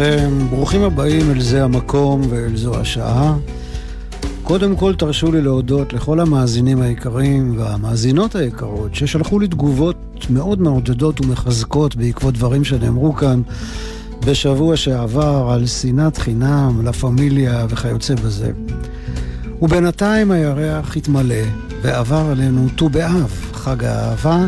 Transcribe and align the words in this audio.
עליכם, 0.00 0.46
ברוכים 0.50 0.82
הבאים 0.82 1.30
אל 1.30 1.40
זה 1.40 1.64
המקום 1.64 2.22
ואל 2.30 2.56
זו 2.56 2.80
השעה. 2.80 3.36
קודם 4.42 4.76
כל 4.76 4.94
תרשו 4.94 5.32
לי 5.32 5.42
להודות 5.42 5.92
לכל 5.92 6.20
המאזינים 6.20 6.82
היקרים 6.82 7.58
והמאזינות 7.58 8.34
היקרות 8.34 8.94
ששלחו 8.94 9.38
לי 9.38 9.48
תגובות 9.48 9.96
מאוד 10.30 10.60
מעודדות 10.60 11.20
ומחזקות 11.20 11.96
בעקבות 11.96 12.34
דברים 12.34 12.64
שנאמרו 12.64 13.12
כאן 13.12 13.42
בשבוע 14.26 14.76
שעבר 14.76 15.48
על 15.52 15.66
שנאת 15.66 16.18
חינם, 16.18 16.80
לה 16.84 16.92
פמיליה 16.92 17.66
וכיוצא 17.68 18.14
בזה. 18.14 18.50
ובינתיים 19.62 20.30
הירח 20.30 20.96
התמלא 20.96 21.44
ועבר 21.82 22.26
עלינו 22.30 22.68
ט"ו 22.76 22.88
באב, 22.88 23.50
חג 23.52 23.84
האהבה. 23.84 24.46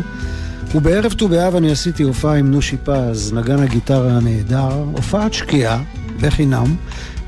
ובערב 0.75 1.13
ט"ו 1.13 1.27
באב 1.27 1.55
אני 1.55 1.71
עשיתי 1.71 2.03
הופעה 2.03 2.35
עם 2.35 2.51
נושי 2.51 2.77
פז, 2.83 3.33
נגן 3.33 3.59
הגיטרה 3.59 4.11
הנהדר, 4.17 4.83
הופעת 4.91 5.33
שקיעה, 5.33 5.83
בחינם, 6.21 6.75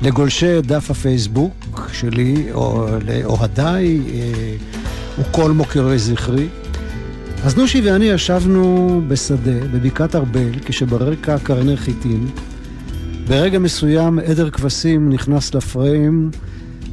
לגולשי 0.02 0.60
דף 0.62 0.90
הפייסבוק 0.90 1.90
שלי, 1.92 2.46
או 2.52 2.86
לאוהדיי, 3.06 4.00
אה, 4.14 4.54
וכל 5.18 5.52
מוקירי 5.52 5.98
זכרי. 5.98 6.46
אז 7.44 7.56
נושי 7.56 7.80
ואני 7.80 8.04
ישבנו 8.04 9.02
בשדה, 9.08 9.66
בבקעת 9.72 10.14
ארבל, 10.16 10.52
כשברקע 10.64 11.38
קרני 11.38 11.76
חיטים. 11.76 12.26
ברגע 13.28 13.58
מסוים 13.58 14.18
עדר 14.18 14.50
כבשים 14.50 15.10
נכנס 15.10 15.54
לפריים 15.54 16.30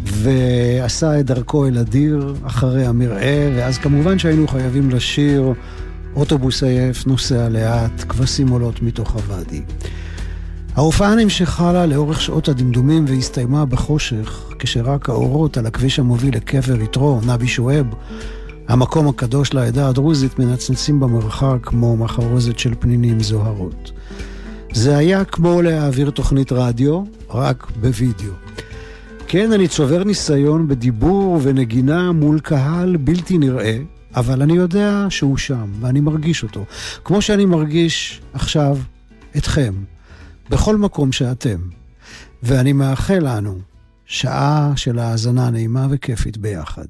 ועשה 0.04 1.20
את 1.20 1.26
דרכו 1.26 1.68
אל 1.68 1.78
הדיר 1.78 2.36
אחרי 2.44 2.86
המרעה, 2.86 3.50
ואז 3.56 3.78
כמובן 3.78 4.20
שהיינו 4.20 4.48
חייבים 4.48 4.90
לשיר 4.90 5.54
אוטובוס 6.16 6.64
עייף 6.64 7.08
נוסע 7.08 7.50
לאט, 7.50 8.06
כבשים 8.10 8.48
עולות 8.48 8.82
מתוך 8.82 9.16
הוואדי. 9.16 9.62
ההופעה 10.76 11.16
נמשכה 11.16 11.74
לה 11.74 11.86
לאורך 11.86 12.22
שעות 12.22 12.48
הדמדומים 12.50 13.06
והסתיימה 13.08 13.66
בחושך, 13.66 14.54
כשרק 14.60 15.10
האורות 15.10 15.58
על 15.58 15.66
הכביש 15.66 16.00
המוביל 16.00 16.36
לקבר 16.36 16.82
יתרו, 16.82 17.20
נבי 17.28 17.48
שואב, 17.48 17.86
המקום 18.68 19.08
הקדוש 19.08 19.54
לעדה 19.54 19.90
הדרוזית, 19.90 20.40
מנצנצים 20.40 21.00
במרחק 21.00 21.58
כמו 21.62 21.98
מחרוזת 21.98 22.60
של 22.60 22.74
פנינים 22.80 23.20
זוהרות. 23.20 23.92
זה 24.74 24.98
היה 24.98 25.26
כמו 25.26 25.62
להעביר 25.62 26.10
תוכנית 26.10 26.52
רדיו, 26.52 27.04
רק 27.30 27.68
בווידאו. 27.82 28.34
כן, 29.28 29.52
אני 29.52 29.68
צובר 29.68 30.04
ניסיון 30.04 30.68
בדיבור 30.68 31.40
ונגינה 31.44 32.12
מול 32.12 32.40
קהל 32.40 32.98
בלתי 32.98 33.38
נראה, 33.38 33.78
אבל 34.16 34.42
אני 34.42 34.54
יודע 34.54 35.06
שהוא 35.10 35.38
שם, 35.38 35.72
ואני 35.80 36.00
מרגיש 36.00 36.44
אותו. 36.44 36.66
כמו 37.04 37.22
שאני 37.22 37.46
מרגיש 37.46 38.22
עכשיו 38.34 38.78
אתכם, 39.38 39.74
בכל 40.50 40.78
מקום 40.78 41.12
שאתם. 41.12 41.60
ואני 42.44 42.74
מאחל 42.74 43.20
לנו 43.22 43.60
שעה 44.06 44.74
של 44.76 45.00
האזנה 45.00 45.50
נעימה 45.50 45.88
וכיפית 45.90 46.38
ביחד. 46.38 46.86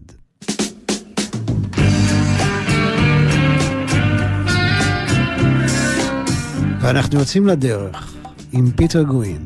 ואנחנו 6.82 7.20
יוצאים 7.20 7.48
לדרך 7.48 8.14
עם 8.52 8.72
פיטר 8.72 9.04
גווין, 9.04 9.46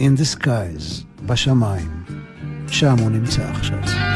In 0.00 0.18
the 0.18 0.38
Skies, 0.38 1.04
בשמיים. 1.26 2.04
שם 2.68 2.98
הוא 2.98 3.10
נמצא 3.10 3.42
עכשיו. 3.42 4.13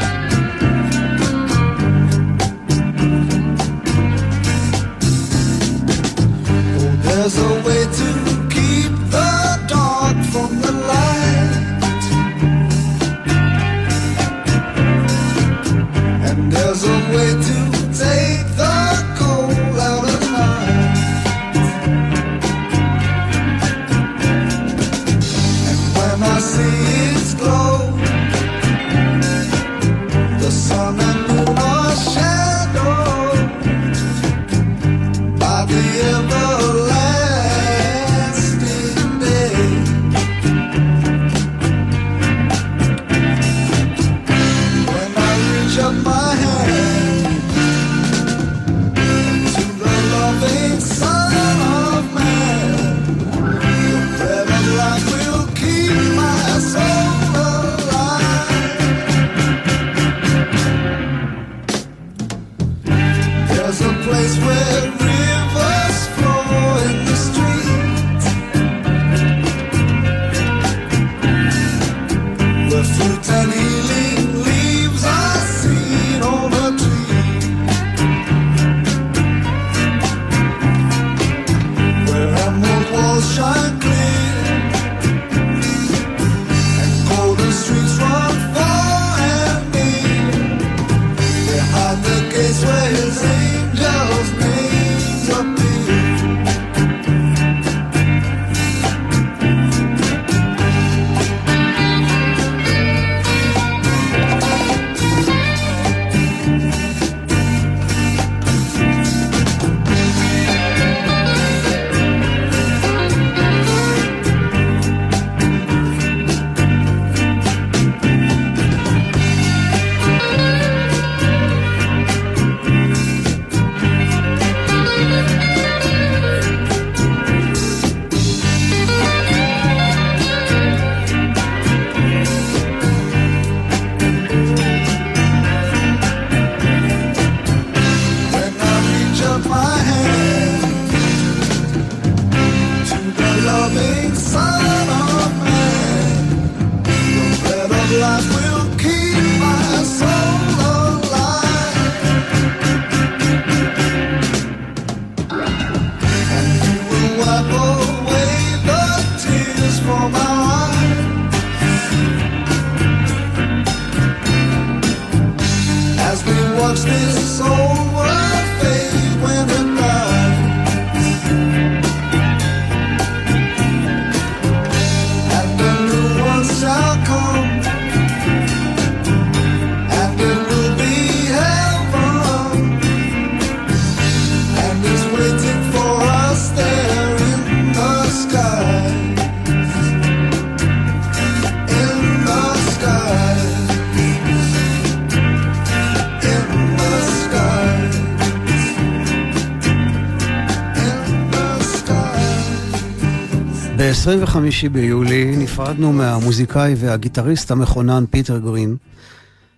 ב-25 204.07 204.69
ביולי 204.71 205.35
נפרדנו 205.37 205.93
מהמוזיקאי 205.93 206.75
והגיטריסט 206.77 207.51
המכונן 207.51 208.03
פיטר 208.11 208.37
גרין, 208.37 208.75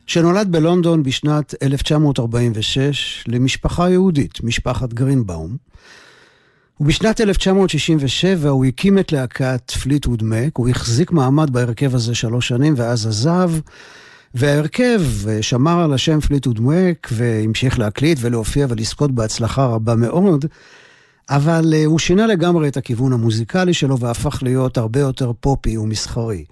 שנולד 0.07 0.51
בלונדון 0.51 1.03
בשנת 1.03 1.53
1946 1.63 3.23
למשפחה 3.27 3.89
יהודית, 3.89 4.43
משפחת 4.43 4.93
גרינבאום. 4.93 5.57
ובשנת 6.79 7.21
1967 7.21 8.49
הוא 8.49 8.65
הקים 8.65 8.99
את 8.99 9.11
להקת 9.11 9.71
פליטווד 9.71 10.23
מק, 10.23 10.57
הוא 10.57 10.69
החזיק 10.69 11.11
מעמד 11.11 11.49
בהרכב 11.53 11.95
הזה 11.95 12.15
שלוש 12.15 12.47
שנים 12.47 12.73
ואז 12.77 13.07
עזב, 13.07 13.51
וההרכב 14.35 15.01
אה, 15.27 15.41
שמר 15.41 15.83
על 15.83 15.93
השם 15.93 16.19
פליטווד 16.19 16.59
מק 16.59 17.07
והמשיך 17.11 17.79
להקליט 17.79 18.17
ולהופיע 18.21 18.65
ולזכות 18.69 19.11
בהצלחה 19.11 19.65
רבה 19.65 19.95
מאוד, 19.95 20.45
אבל 21.31 21.73
אה, 21.73 21.85
הוא 21.85 21.99
שינה 21.99 22.27
לגמרי 22.27 22.67
את 22.67 22.77
הכיוון 22.77 23.13
המוזיקלי 23.13 23.73
שלו 23.73 23.99
והפך 23.99 24.43
להיות 24.43 24.77
הרבה 24.77 24.99
יותר 24.99 25.31
פופי 25.39 25.77
ומסחרי. 25.77 26.45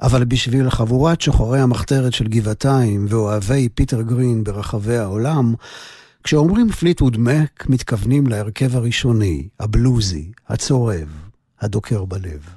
אבל 0.00 0.24
בשביל 0.24 0.70
חבורת 0.70 1.20
שוחרי 1.20 1.60
המחתרת 1.60 2.12
של 2.12 2.28
גבעתיים 2.28 3.06
ואוהבי 3.08 3.68
פיטר 3.68 4.02
גרין 4.02 4.44
ברחבי 4.44 4.96
העולם, 4.96 5.54
כשאומרים 6.24 6.70
פליטווד 6.70 7.16
מק, 7.16 7.66
מתכוונים 7.68 8.26
להרכב 8.26 8.76
הראשוני, 8.76 9.48
הבלוזי, 9.60 10.30
הצורב, 10.48 11.08
הדוקר 11.60 12.04
בלב. 12.04 12.48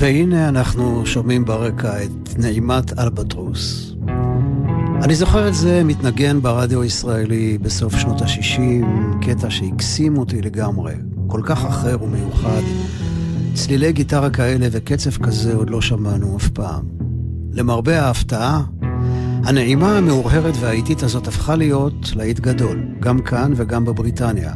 והנה 0.00 0.48
אנחנו 0.48 1.06
שומעים 1.06 1.44
ברקע 1.44 2.04
את 2.04 2.38
נעימת 2.38 2.98
אלבטרוס. 2.98 3.94
אני 5.02 5.14
זוכר 5.14 5.48
את 5.48 5.54
זה 5.54 5.82
מתנגן 5.84 6.40
ברדיו 6.40 6.82
הישראלי 6.82 7.58
בסוף 7.58 7.96
שנות 7.96 8.22
ה-60, 8.22 8.60
קטע 9.22 9.50
שהקסים 9.50 10.18
אותי 10.18 10.42
לגמרי, 10.42 10.94
כל 11.26 11.40
כך 11.44 11.64
אחר 11.64 12.02
ומיוחד. 12.02 12.60
צלילי 13.54 13.92
גיטרה 13.92 14.30
כאלה 14.30 14.66
וקצב 14.70 15.10
כזה 15.10 15.54
עוד 15.54 15.70
לא 15.70 15.80
שמענו 15.80 16.36
אף 16.36 16.48
פעם. 16.48 16.82
למרבה 17.52 18.00
ההפתעה, 18.02 18.62
הנעימה 19.44 19.98
המאורהרת 19.98 20.54
והאיטית 20.60 21.02
הזאת 21.02 21.28
הפכה 21.28 21.56
להיות 21.56 22.12
להיט 22.16 22.40
גדול, 22.40 22.84
גם 23.00 23.18
כאן 23.18 23.52
וגם 23.56 23.84
בבריטניה. 23.84 24.54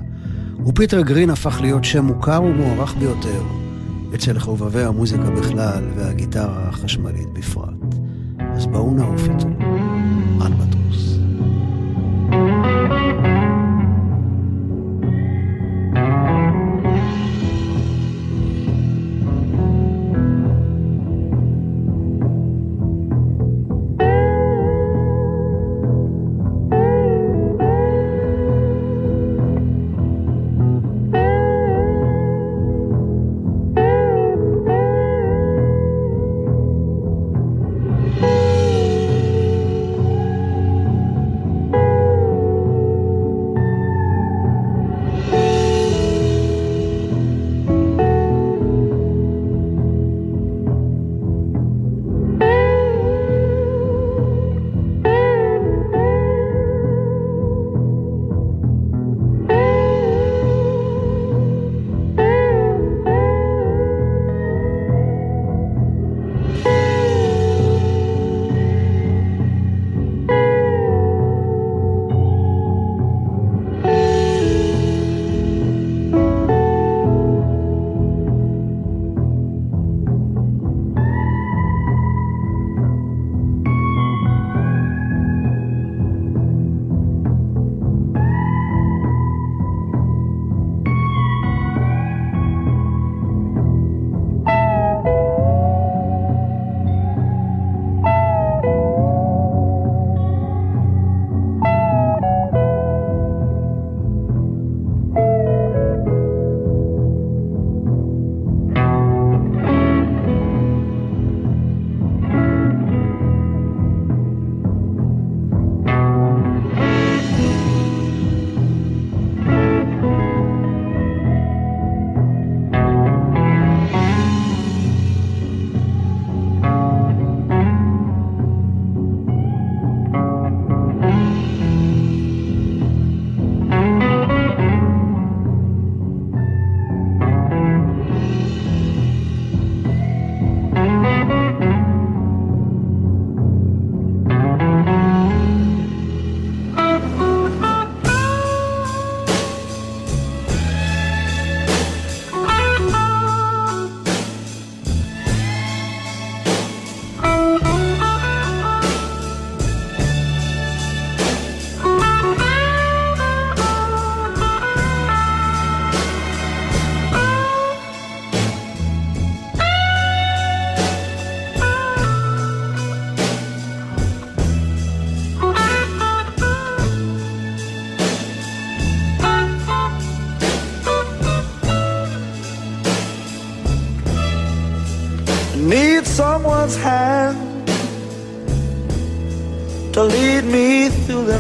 ופיטר 0.67 1.00
גרין 1.00 1.31
הפך 1.31 1.61
להיות 1.61 1.85
שם 1.85 2.05
מוכר 2.05 2.43
ומוערך 2.43 2.94
ביותר 2.99 3.63
אצל 4.14 4.38
חובבי 4.38 4.82
המוזיקה 4.82 5.31
בכלל 5.31 5.84
והגיטרה 5.96 6.69
החשמלית 6.69 7.32
בפרט. 7.32 7.94
אז 8.38 8.66
בואו 8.66 8.94
נעוף 8.94 9.22
איתו. 9.22 9.49
אלבטרוס. 9.49 9.63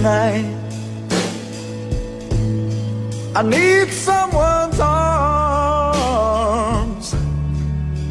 Through 0.04 0.10
the 0.10 0.10
night. 0.10 0.44
I 3.36 3.42
need 3.42 3.90
someone's 3.92 4.78
arms 4.80 6.06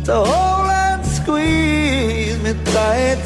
to 0.06 0.14
hold 0.16 0.70
and 0.70 1.06
squeeze 1.06 2.38
me 2.44 2.54
tight. 2.66 3.24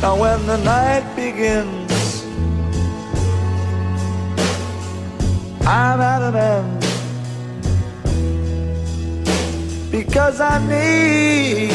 Now 0.00 0.16
when 0.16 0.46
the 0.46 0.58
night 0.58 1.04
begins, 1.16 2.24
I'm 5.66 6.00
at 6.00 6.22
an 6.22 6.36
end 6.36 6.80
because 9.90 10.40
I 10.40 10.58
need 10.66 11.72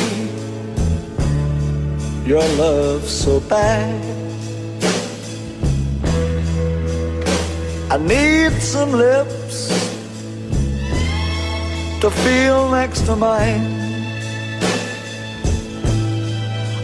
your 2.27 2.47
love 2.57 3.07
so 3.07 3.39
bad. 3.41 4.16
I 7.97 7.99
need 7.99 8.51
some 8.61 8.91
lips 8.91 9.69
to 11.99 12.11
feel 12.11 12.69
next 12.69 13.01
to 13.07 13.15
mine. 13.15 13.65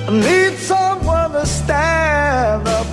I 0.07 0.11
need 0.11 0.57
someone 0.57 1.33
to 1.33 1.45
stand 1.45 2.67
up 2.67 2.87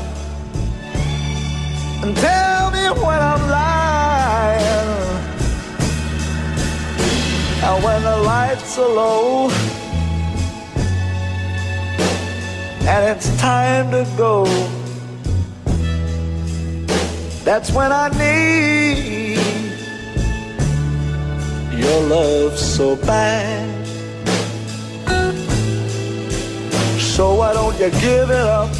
and 2.03 2.15
tell 2.15 2.71
me 2.73 2.85
when 3.03 3.21
I'm 3.33 3.45
lying. 3.49 4.91
And 7.65 7.83
when 7.83 8.03
the 8.03 8.19
lights 8.19 8.79
are 8.79 8.87
low 8.87 9.49
and 12.87 13.17
it's 13.17 13.35
time 13.41 13.91
to 13.93 14.07
go, 14.19 14.45
that's 17.51 17.73
when 17.73 17.91
I 17.91 18.09
need 18.11 19.37
your 21.83 22.01
love 22.03 22.57
so 22.57 22.95
bad. 22.95 23.87
So 27.01 27.35
why 27.35 27.53
don't 27.53 27.75
you 27.81 27.91
give 28.07 28.31
it 28.31 28.47
up 28.61 28.71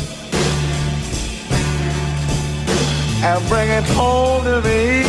and 3.27 3.49
bring 3.49 3.71
it 3.71 3.87
home 3.99 4.45
to 4.45 4.63
me? 4.63 5.03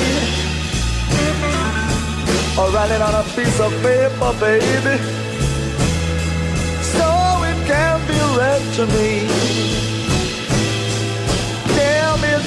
Or 2.57 2.67
write 2.73 2.89
it 2.89 3.01
on 3.07 3.13
a 3.13 3.25
piece 3.35 3.59
of 3.59 3.71
paper, 3.83 4.33
baby, 4.39 4.97
so 6.95 7.07
it 7.49 7.59
can 7.69 7.95
be 8.07 8.17
read 8.39 8.63
to 8.77 8.87
me. 8.95 9.90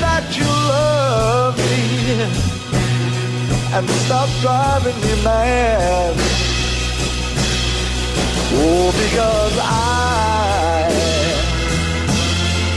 That 0.01 0.37
you 0.37 0.45
love 0.45 1.57
me 1.57 2.55
and 3.77 3.89
stop 4.05 4.29
driving 4.41 4.99
me 5.03 5.15
mad. 5.25 6.15
Oh, 8.57 8.93
because 9.03 9.57
I, 9.61 10.91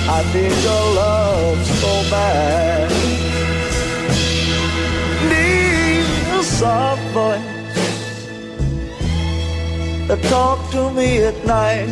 I 0.09 0.19
need 0.33 0.57
your 0.67 0.85
love 1.01 1.59
so 1.81 1.91
bad. 2.09 2.89
Need 5.29 6.39
a 6.39 6.43
soft 6.43 7.05
voice 7.13 7.57
that 10.07 10.21
talk 10.23 10.59
to 10.71 10.91
me 10.91 11.23
at 11.23 11.45
night. 11.45 11.89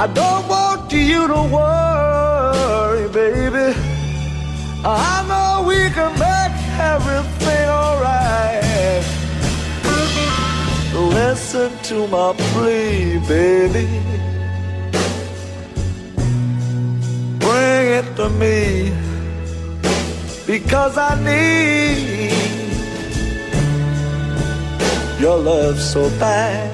I 0.00 0.06
don't 0.06 0.46
want 0.48 0.92
you 0.92 1.26
to 1.26 1.42
worry. 1.52 1.87
I 4.84 5.26
know 5.26 5.66
we 5.66 5.90
can 5.90 6.12
make 6.12 6.56
everything 6.78 7.68
alright. 7.68 9.04
Listen 11.14 11.70
to 11.84 12.06
my 12.06 12.32
plea, 12.52 13.18
baby. 13.26 13.88
Bring 17.38 17.86
it 17.98 18.16
to 18.16 18.28
me 18.30 18.92
because 20.46 20.96
I 20.96 21.14
need 21.24 22.32
your 25.20 25.38
love 25.38 25.80
so 25.80 26.08
bad. 26.20 26.67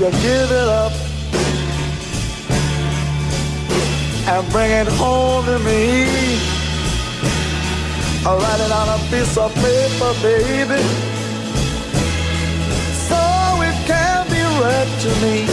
You 0.00 0.10
give 0.10 0.50
it 0.52 0.68
up 0.68 0.92
and 4.28 4.48
bring 4.52 4.70
it 4.70 4.86
home 4.86 5.44
to 5.44 5.58
me? 5.58 6.38
I'll 8.24 8.38
write 8.38 8.60
it 8.60 8.70
on 8.70 8.88
a 8.94 8.98
piece 9.10 9.36
of 9.36 9.52
paper, 9.56 10.12
baby, 10.22 10.82
so 13.08 13.18
it 13.68 13.76
can 13.90 14.26
be 14.30 14.42
read 14.62 14.88
to 15.02 15.10
me. 15.22 15.46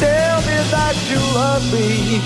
Tell 0.00 0.40
me 0.48 0.56
that 0.74 0.96
you 1.10 1.20
love 1.38 1.64
me. 1.72 2.20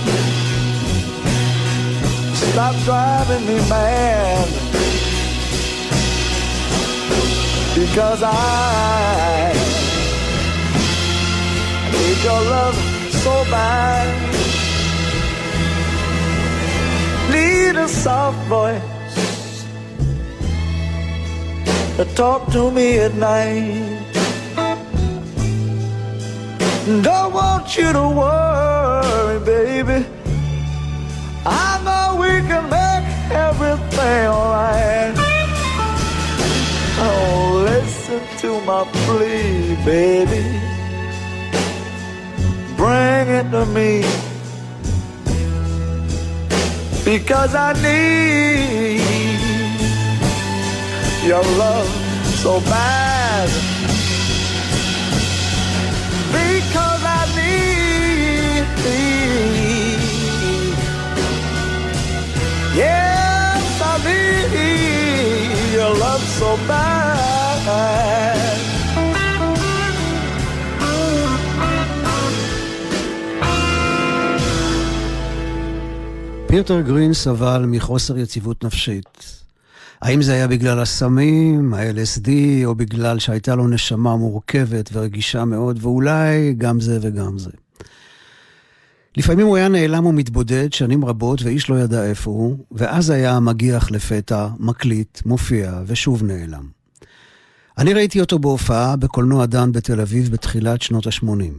Stop 2.35 2.75
driving 2.85 3.47
me 3.47 3.57
mad. 3.69 4.49
Because 7.75 8.23
I 8.23 9.34
need 11.95 12.19
your 12.25 12.43
love 12.57 12.77
so 13.25 13.35
bad. 13.51 14.07
Need 17.33 17.77
a 17.77 17.89
soft 17.89 18.39
voice 18.49 19.65
to 21.97 22.05
talk 22.15 22.51
to 22.53 22.71
me 22.71 22.99
at 22.99 23.15
night. 23.15 24.05
Don't 27.03 27.33
want 27.33 27.77
you 27.79 27.93
to 27.93 28.07
worry, 28.21 29.39
baby. 29.55 30.05
I 31.47 31.81
know 31.87 32.21
we 32.21 32.33
can 32.49 32.65
make 32.79 33.09
everything 33.31 34.27
alright. 34.27 35.15
Oh, 37.07 37.65
listen 37.65 38.21
to 38.43 38.61
my 38.63 38.85
plea, 39.05 39.77
baby. 39.85 40.64
Bring 42.85 43.29
it 43.31 43.51
to 43.51 43.65
me 43.65 44.03
because 47.03 47.55
I 47.55 47.73
need 47.81 49.01
your 51.27 51.43
love 51.57 51.89
so 52.43 52.61
bad. 52.61 53.74
פיוטר 76.55 76.81
גרין 76.81 77.15
סבל 77.15 77.65
מחוסר 77.67 78.19
יציבות 78.19 78.65
נפשית. 78.65 79.43
האם 80.03 80.23
זה 80.23 80.33
היה 80.33 80.49
בגלל 80.49 80.81
הסמים, 80.81 81.75
ה-LSD, 81.75 82.29
או 82.65 82.75
בגלל 82.75 83.19
שהייתה 83.19 83.55
לו 83.55 83.69
נשמה 83.69 84.17
מורכבת 84.17 84.91
ורגישה 84.93 85.45
מאוד, 85.45 85.79
ואולי 85.81 86.55
גם 86.59 86.81
זה 86.81 86.99
וגם 87.03 87.39
זה. 87.39 87.51
לפעמים 89.17 89.47
הוא 89.47 89.57
היה 89.57 89.69
נעלם 89.69 90.07
ומתבודד 90.07 90.73
שנים 90.73 91.05
רבות 91.05 91.43
ואיש 91.43 91.71
לא 91.71 91.75
ידע 91.75 92.05
איפה 92.05 92.31
הוא, 92.31 92.57
ואז 92.73 93.11
היה 93.11 93.41
מגיח 93.41 93.91
לפתע, 93.91 94.49
מקליט, 94.59 95.23
מופיע 95.27 95.81
ושוב 95.87 96.23
נעלם. 96.23 96.69
אני 97.79 97.93
ראיתי 97.95 98.21
אותו 98.21 98.39
בהופעה 98.39 98.97
בקולנוע 98.97 99.47
דן 99.47 99.73
בתל 99.73 100.01
אביב 100.01 100.33
בתחילת 100.33 100.83
שנות 100.83 101.07
ה-80. 101.07 101.55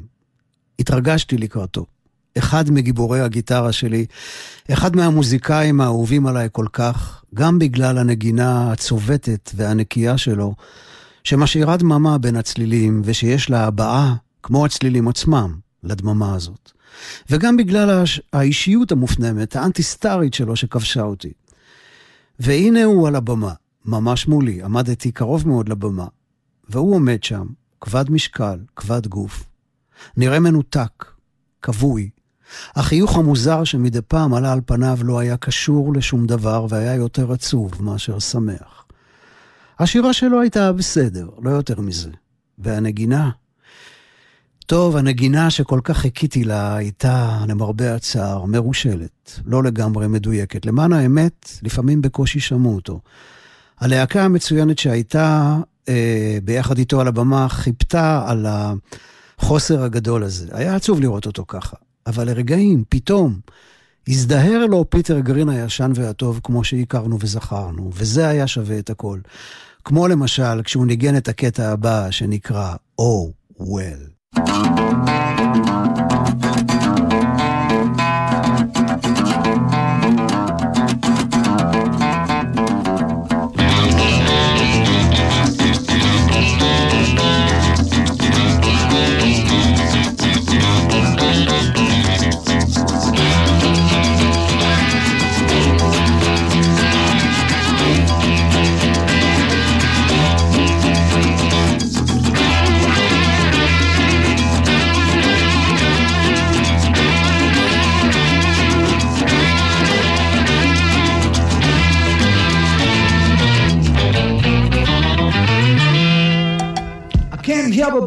התרגשתי 0.79 1.37
לקראתו. 1.37 1.85
אחד 2.37 2.71
מגיבורי 2.71 3.21
הגיטרה 3.21 3.71
שלי, 3.71 4.05
אחד 4.71 4.95
מהמוזיקאים 4.95 5.81
האהובים 5.81 6.27
עליי 6.27 6.49
כל 6.51 6.65
כך, 6.73 7.23
גם 7.33 7.59
בגלל 7.59 7.97
הנגינה 7.97 8.71
הצובטת 8.71 9.51
והנקייה 9.55 10.17
שלו, 10.17 10.55
שמשאירה 11.23 11.77
דממה 11.77 12.17
בין 12.17 12.35
הצלילים, 12.35 13.01
ושיש 13.05 13.49
לה 13.49 13.65
הבעה, 13.65 14.15
כמו 14.43 14.65
הצלילים 14.65 15.07
עצמם, 15.07 15.55
לדממה 15.83 16.35
הזאת. 16.35 16.71
וגם 17.29 17.57
בגלל 17.57 18.03
האישיות 18.33 18.91
המופנמת, 18.91 19.55
האנטי-סטארית 19.55 20.33
שלו 20.33 20.55
שכבשה 20.55 21.01
אותי. 21.01 21.31
והנה 22.39 22.83
הוא 22.83 23.07
על 23.07 23.15
הבמה, 23.15 23.53
ממש 23.85 24.27
מולי, 24.27 24.63
עמדתי 24.63 25.11
קרוב 25.11 25.47
מאוד 25.47 25.69
לבמה, 25.69 26.05
והוא 26.69 26.95
עומד 26.95 27.23
שם, 27.23 27.45
כבד 27.81 28.11
משקל, 28.11 28.59
כבד 28.75 29.07
גוף. 29.07 29.43
נראה 30.17 30.39
מנותק, 30.39 31.05
כבוי, 31.61 32.09
החיוך 32.75 33.17
המוזר 33.17 33.63
שמדי 33.63 34.01
פעם 34.01 34.33
עלה 34.33 34.53
על 34.53 34.61
פניו 34.65 34.97
לא 35.01 35.19
היה 35.19 35.37
קשור 35.37 35.93
לשום 35.93 36.27
דבר 36.27 36.65
והיה 36.69 36.95
יותר 36.95 37.31
עצוב 37.31 37.71
מאשר 37.79 38.19
שמח. 38.19 38.85
השירה 39.79 40.13
שלו 40.13 40.41
הייתה 40.41 40.73
בסדר, 40.73 41.29
לא 41.41 41.49
יותר 41.49 41.81
מזה. 41.81 42.09
והנגינה? 42.57 43.29
טוב, 44.65 44.97
הנגינה 44.97 45.49
שכל 45.49 45.79
כך 45.83 45.97
חיכיתי 45.97 46.43
לה 46.43 46.75
הייתה, 46.75 47.39
למרבה 47.47 47.95
הצער, 47.95 48.45
מרושלת, 48.45 49.39
לא 49.45 49.63
לגמרי 49.63 50.07
מדויקת. 50.07 50.65
למען 50.65 50.93
האמת, 50.93 51.49
לפעמים 51.63 52.01
בקושי 52.01 52.39
שמעו 52.39 52.75
אותו. 52.75 52.99
הלהקה 53.79 54.23
המצוינת 54.23 54.79
שהייתה 54.79 55.57
אה, 55.89 56.37
ביחד 56.43 56.77
איתו 56.77 57.01
על 57.01 57.07
הבמה 57.07 57.49
חיפתה 57.49 58.25
על 58.27 58.45
החוסר 59.39 59.83
הגדול 59.83 60.23
הזה. 60.23 60.47
היה 60.51 60.75
עצוב 60.75 60.99
לראות 60.99 61.25
אותו 61.25 61.45
ככה. 61.47 61.75
אבל 62.07 62.27
לרגעים, 62.27 62.83
פתאום, 62.89 63.39
הזדהר 64.07 64.65
לו 64.65 64.89
פיטר 64.89 65.19
גרין 65.19 65.49
הישן 65.49 65.91
והטוב 65.95 66.39
כמו 66.43 66.63
שהכרנו 66.63 67.17
וזכרנו, 67.19 67.91
וזה 67.93 68.27
היה 68.27 68.47
שווה 68.47 68.79
את 68.79 68.89
הכל. 68.89 69.19
כמו 69.83 70.07
למשל, 70.07 70.61
כשהוא 70.63 70.85
ניגן 70.85 71.17
את 71.17 71.27
הקטע 71.27 71.71
הבא 71.71 72.11
שנקרא 72.11 72.75
Oh 73.01 73.61
Well. 73.61 74.15
help 74.37 75.74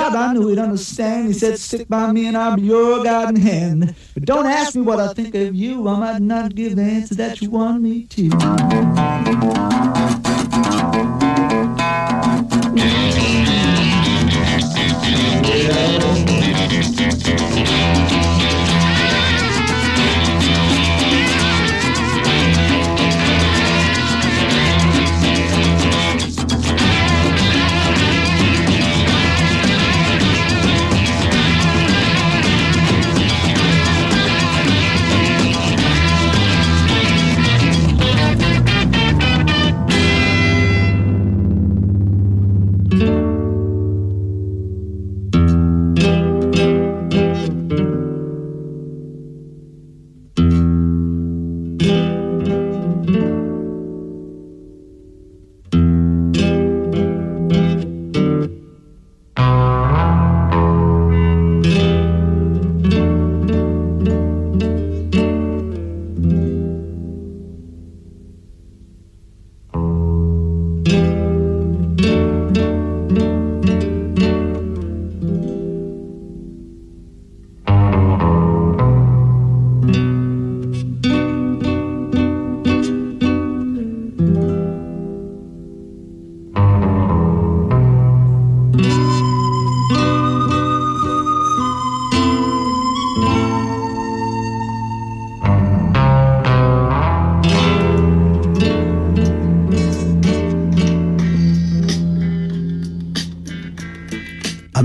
God, 0.00 0.16
I 0.16 0.32
knew 0.32 0.48
he'd 0.48 0.58
understand. 0.58 1.28
He 1.28 1.34
said, 1.34 1.58
stick 1.58 1.86
by 1.86 2.10
me 2.10 2.26
and 2.26 2.36
I'll 2.36 2.56
be 2.56 2.62
your 2.62 3.04
guiding 3.04 3.40
hand. 3.42 3.94
But 4.14 4.24
don't 4.24 4.46
ask 4.46 4.74
me 4.74 4.80
what 4.80 4.98
I 4.98 5.12
think 5.12 5.34
of 5.34 5.54
you. 5.54 5.86
I 5.88 5.98
might 5.98 6.22
not 6.22 6.54
give 6.54 6.76
the 6.76 6.82
answer 6.82 7.14
that 7.16 7.42
you 7.42 7.50
want 7.50 7.82
me 7.82 8.04
to. 8.04 9.79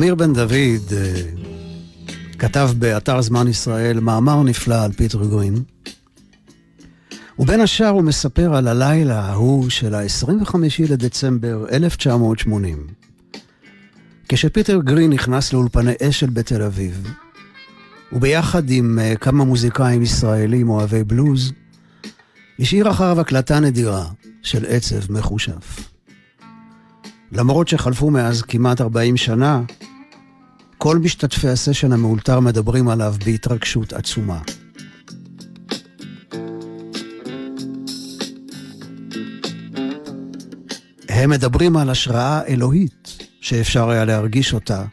אמיר 0.05 0.15
בן 0.15 0.33
דוד 0.33 0.93
אה, 0.97 1.21
כתב 2.39 2.69
באתר 2.77 3.21
זמן 3.21 3.47
ישראל 3.47 3.99
מאמר 3.99 4.43
נפלא 4.43 4.83
על 4.83 4.91
פיטר 4.91 5.25
גרין, 5.25 5.63
ובין 7.39 7.59
השאר 7.59 7.87
הוא 7.87 8.01
מספר 8.01 8.55
על 8.55 8.67
הלילה 8.67 9.19
ההוא 9.19 9.69
של 9.69 9.95
ה-25 9.95 10.55
לדצמבר 10.89 11.65
1980, 11.71 12.87
כשפיטר 14.29 14.79
גרין 14.83 15.11
נכנס 15.11 15.53
לאולפני 15.53 15.93
אשל 16.09 16.29
בתל 16.29 16.61
אביב, 16.61 17.07
וביחד 18.13 18.69
עם 18.69 18.99
uh, 18.99 19.17
כמה 19.17 19.43
מוזיקאים 19.43 20.01
ישראלים 20.01 20.69
אוהבי 20.69 21.03
בלוז, 21.03 21.51
השאיר 22.59 22.91
אחריו 22.91 23.21
הקלטה 23.21 23.59
נדירה 23.59 24.05
של 24.41 24.65
עצב 24.67 25.11
מחושף. 25.11 25.89
למרות 27.31 27.67
שחלפו 27.67 28.11
מאז 28.11 28.41
כמעט 28.41 28.81
40 28.81 29.17
שנה, 29.17 29.61
כל 30.77 30.97
משתתפי 30.97 31.47
הסשן 31.47 31.91
המאולתר 31.91 32.39
מדברים 32.39 32.89
עליו 32.89 33.15
בהתרגשות 33.25 33.93
עצומה. 33.93 34.39
הם 41.09 41.29
מדברים 41.29 41.77
על 41.77 41.89
השראה 41.89 42.41
אלוהית 42.47 43.17
שאפשר 43.41 43.89
היה 43.89 44.05
להרגיש 44.05 44.53
אותה, 44.53 44.83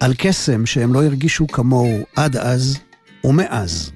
על 0.00 0.14
קסם 0.18 0.66
שהם 0.66 0.94
לא 0.94 1.04
הרגישו 1.04 1.46
כמוהו 1.46 1.98
עד 2.16 2.36
אז 2.36 2.78
ומאז. 3.24 3.90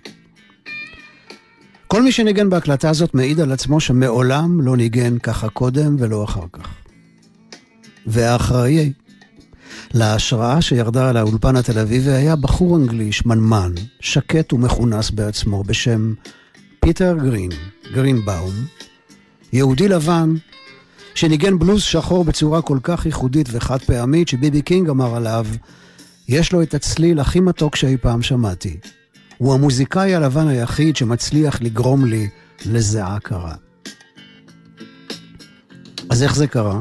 כל 1.87 2.03
מי 2.03 2.13
שניגן 2.13 2.51
בהקלטה 2.51 2.91
הזאת 2.91 3.15
מעיד 3.15 3.41
על 3.41 3.53
עצמו 3.53 3.81
שמעולם 3.81 4.61
לא 4.61 4.77
ניגן 4.77 5.19
ככה 5.19 5.49
קודם 5.49 5.97
ולא 5.99 6.25
אחר 6.25 6.47
כך. 6.53 6.69
והאחראי 8.07 8.93
להשראה 9.95 10.63
שירדה 10.63 11.09
על 11.09 11.17
האולפן 11.17 11.57
התל 11.57 11.79
אביבי 11.79 12.11
היה 12.11 12.37
בחור 12.37 12.77
אנגלי, 12.77 13.13
שמנמן, 13.13 13.73
שקט 14.01 14.53
ומכונס 14.53 15.11
בעצמו, 15.11 15.63
בשם 15.63 16.15
פיטר 16.81 17.17
גרין, 17.23 17.51
גרינבאום, 17.93 18.55
יהודי 19.53 19.89
לבן, 19.89 20.35
שניגן 21.15 21.59
בלוז 21.59 21.83
שחור 21.83 22.25
בצורה 22.25 22.63
כל 22.63 22.79
כך 22.83 23.07
ייחודית 23.07 23.49
וחד 23.53 23.83
פעמית, 23.83 24.29
שבי 24.29 24.52
בי 24.52 24.63
קינג 24.63 24.89
אמר 24.89 25.17
עליו, 25.17 25.47
יש 26.29 26.53
לו 26.53 26.63
את 26.63 26.75
הצליל 26.75 27.21
הכי 27.21 27.41
מתוק 27.41 27.77
שאי 27.77 27.97
פעם 27.97 28.23
שמעתי. 28.23 28.77
הוא 29.39 29.55
המוזיקאי 29.55 30.15
הלבן 30.15 30.49
היחיד 30.49 30.97
שמצליח 30.97 31.63
לגרום 31.63 32.05
לי 32.05 32.29
לזיעה 32.67 33.21
קרה. 33.21 33.55
אז 36.11 36.23
איך 36.23 36.37
זה 36.37 36.47
קרה? 36.47 36.81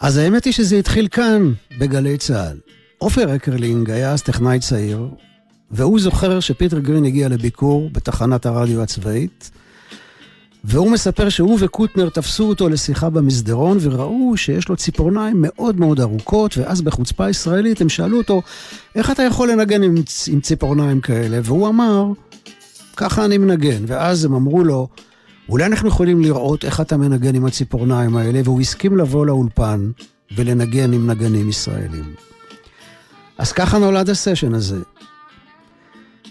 אז 0.00 0.16
האמת 0.16 0.44
היא 0.44 0.52
שזה 0.52 0.76
התחיל 0.76 1.08
כאן, 1.08 1.52
בגלי 1.78 2.18
צה"ל. 2.18 2.56
עופר 2.98 3.36
אקרלינג 3.36 3.90
היה 3.90 4.12
אז 4.12 4.22
טכנאי 4.22 4.60
צעיר, 4.60 5.08
והוא 5.70 6.00
זוכר 6.00 6.40
שפיטר 6.40 6.78
גרין 6.78 7.04
הגיע 7.04 7.28
לביקור 7.28 7.90
בתחנת 7.92 8.46
הרדיו 8.46 8.82
הצבאית, 8.82 9.50
והוא 10.64 10.90
מספר 10.90 11.28
שהוא 11.28 11.58
וקוטנר 11.60 12.08
תפסו 12.08 12.48
אותו 12.48 12.68
לשיחה 12.68 13.10
במסדרון 13.10 13.78
וראו 13.80 14.36
שיש 14.36 14.68
לו 14.68 14.76
ציפורניים 14.76 15.36
מאוד 15.38 15.80
מאוד 15.80 16.00
ארוכות, 16.00 16.58
ואז 16.58 16.82
בחוצפה 16.82 17.30
ישראלית 17.30 17.80
הם 17.80 17.88
שאלו 17.88 18.18
אותו, 18.18 18.42
איך 18.94 19.10
אתה 19.10 19.22
יכול 19.22 19.50
לנגן 19.50 19.82
עם, 19.82 19.94
עם 20.28 20.40
ציפורניים 20.40 21.00
כאלה? 21.00 21.40
והוא 21.42 21.68
אמר, 21.68 22.04
ככה 22.96 23.24
אני 23.24 23.38
מנגן. 23.38 23.84
ואז 23.86 24.24
הם 24.24 24.34
אמרו 24.34 24.64
לו, 24.64 24.88
אולי 25.48 25.66
אנחנו 25.66 25.88
יכולים 25.88 26.20
לראות 26.20 26.64
איך 26.64 26.80
אתה 26.80 26.96
מנגן 26.96 27.34
עם 27.34 27.44
הציפורניים 27.44 28.16
האלה, 28.16 28.40
והוא 28.44 28.60
הסכים 28.60 28.96
לבוא 28.96 29.26
לאולפן 29.26 29.90
ולנגן 30.36 30.92
עם 30.92 31.10
נגנים 31.10 31.48
ישראלים. 31.48 32.14
אז 33.38 33.52
ככה 33.52 33.78
נולד 33.78 34.10
הסשן 34.10 34.54
הזה. 34.54 34.78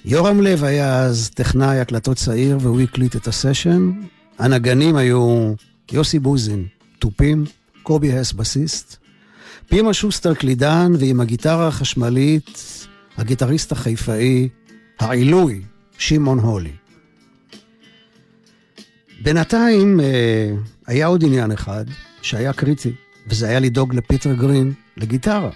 יורם 0.05 0.41
לב 0.41 0.63
היה 0.63 0.99
אז 0.99 1.29
טכנאי 1.33 1.79
הקלטות 1.79 2.17
צעיר, 2.17 2.57
והוא 2.61 2.81
הקליט 2.81 3.15
את 3.15 3.27
הסשן. 3.27 3.91
הנגנים 4.39 4.95
היו 4.95 5.53
יוסי 5.91 6.19
בוזין, 6.19 6.65
תופים, 6.99 7.45
קובי 7.83 8.17
הס 8.17 8.33
בסיסט, 8.33 8.97
פימה 9.69 9.93
שוסטר 9.93 10.33
קלידן, 10.33 10.91
ועם 10.99 11.19
הגיטרה 11.19 11.67
החשמלית, 11.67 12.85
הגיטריסט 13.17 13.71
החיפאי, 13.71 14.49
העילוי, 14.99 15.61
שמעון 15.97 16.39
הולי. 16.39 16.71
בינתיים 19.25 19.99
אה, 19.99 20.51
היה 20.87 21.05
עוד 21.05 21.23
עניין 21.23 21.51
אחד 21.51 21.85
שהיה 22.21 22.53
קריטי, 22.53 22.91
וזה 23.27 23.47
היה 23.47 23.59
לדאוג 23.59 23.95
לפיטר 23.95 24.33
גרין 24.33 24.73
לגיטרה. 24.97 25.49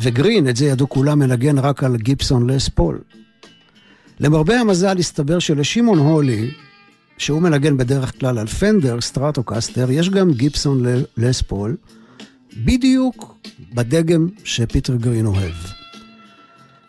וגרין, 0.00 0.48
את 0.48 0.56
זה 0.56 0.66
ידעו 0.66 0.88
כולם, 0.88 1.18
מנגן 1.18 1.58
רק 1.58 1.84
על 1.84 1.96
גיבסון 1.96 2.50
לס 2.50 2.68
פול. 2.68 3.00
למרבה 4.20 4.60
המזל 4.60 4.98
הסתבר 4.98 5.38
שלשמעון 5.38 5.98
הולי, 5.98 6.50
שהוא 7.18 7.42
מנגן 7.42 7.76
בדרך 7.76 8.20
כלל 8.20 8.38
על 8.38 8.46
פנדר, 8.46 9.00
סטרטוקסטר, 9.00 9.90
יש 9.90 10.10
גם 10.10 10.32
גיבסון 10.32 10.84
לס 11.16 11.42
פול, 11.42 11.76
בדיוק 12.56 13.34
בדגם 13.74 14.28
שפיטר 14.44 14.96
גרין 14.96 15.26
אוהב. 15.26 15.54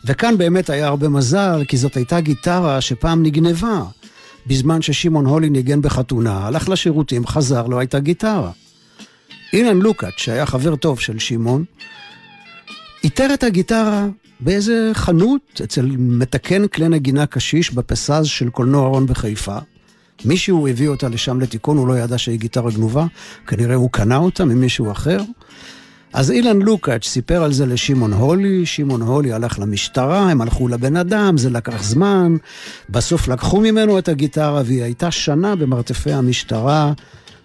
וכאן 0.04 0.38
באמת 0.38 0.70
היה 0.70 0.86
הרבה 0.86 1.08
מזל, 1.08 1.64
כי 1.68 1.76
זאת 1.76 1.96
הייתה 1.96 2.20
גיטרה 2.20 2.80
שפעם 2.80 3.22
נגנבה. 3.22 3.82
בזמן 4.46 4.82
ששמעון 4.82 5.26
הולי 5.26 5.50
ניגן 5.50 5.82
בחתונה, 5.82 6.46
הלך 6.46 6.68
לשירותים, 6.68 7.26
חזר, 7.26 7.66
לא 7.66 7.78
הייתה 7.78 7.98
גיטרה. 7.98 8.50
אילן 9.52 9.78
לוקאץ', 9.78 10.14
שהיה 10.16 10.46
חבר 10.46 10.76
טוב 10.76 11.00
של 11.00 11.18
שמעון, 11.18 11.64
איתר 13.04 13.34
את 13.34 13.42
הגיטרה 13.42 14.06
באיזה 14.40 14.90
חנות 14.94 15.60
אצל 15.64 15.86
מתקן 15.98 16.66
כלי 16.66 16.88
נגינה 16.88 17.26
קשיש 17.26 17.70
בפסז 17.70 18.26
של 18.26 18.50
קולנוע 18.50 18.88
רון 18.88 19.06
בחיפה. 19.06 19.58
מישהו 20.24 20.68
הביא 20.68 20.88
אותה 20.88 21.08
לשם 21.08 21.40
לתיקון, 21.40 21.76
הוא 21.76 21.88
לא 21.88 21.98
ידע 21.98 22.18
שהיא 22.18 22.38
גיטרה 22.38 22.70
גנובה, 22.70 23.06
כנראה 23.46 23.74
הוא 23.74 23.90
קנה 23.90 24.16
אותה 24.16 24.44
ממישהו 24.44 24.92
אחר. 24.92 25.18
אז 26.14 26.30
אילן 26.30 26.62
לוקאץ' 26.62 27.06
סיפר 27.06 27.42
על 27.42 27.52
זה 27.52 27.66
לשמעון 27.66 28.12
הולי, 28.12 28.66
שמעון 28.66 29.02
הולי 29.02 29.32
הלך 29.32 29.58
למשטרה, 29.58 30.30
הם 30.30 30.40
הלכו 30.40 30.68
לבן 30.68 30.96
אדם, 30.96 31.38
זה 31.38 31.50
לקח 31.50 31.82
זמן, 31.82 32.36
בסוף 32.90 33.28
לקחו 33.28 33.60
ממנו 33.60 33.98
את 33.98 34.08
הגיטרה 34.08 34.62
והיא 34.66 34.82
הייתה 34.82 35.10
שנה 35.10 35.56
במרתפי 35.56 36.12
המשטרה, 36.12 36.92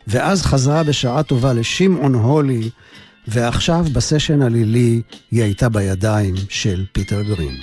ואז 0.07 0.41
חזרה 0.41 0.83
בשעה 0.83 1.23
טובה 1.23 1.53
לשמעון 1.53 2.15
הולי, 2.15 2.69
ועכשיו 3.27 3.85
בסשן 3.93 4.41
הלילי 4.41 5.01
היא 5.31 5.43
הייתה 5.43 5.69
בידיים 5.69 6.35
של 6.49 6.85
פיטר 6.91 7.21
גרין. 7.21 7.55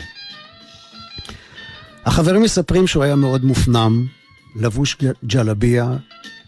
החברים 2.07 2.43
מספרים 2.43 2.87
שהוא 2.87 3.03
היה 3.03 3.15
מאוד 3.15 3.45
מופנם, 3.45 4.07
לבוש 4.57 4.97
ג'לביה, 5.25 5.97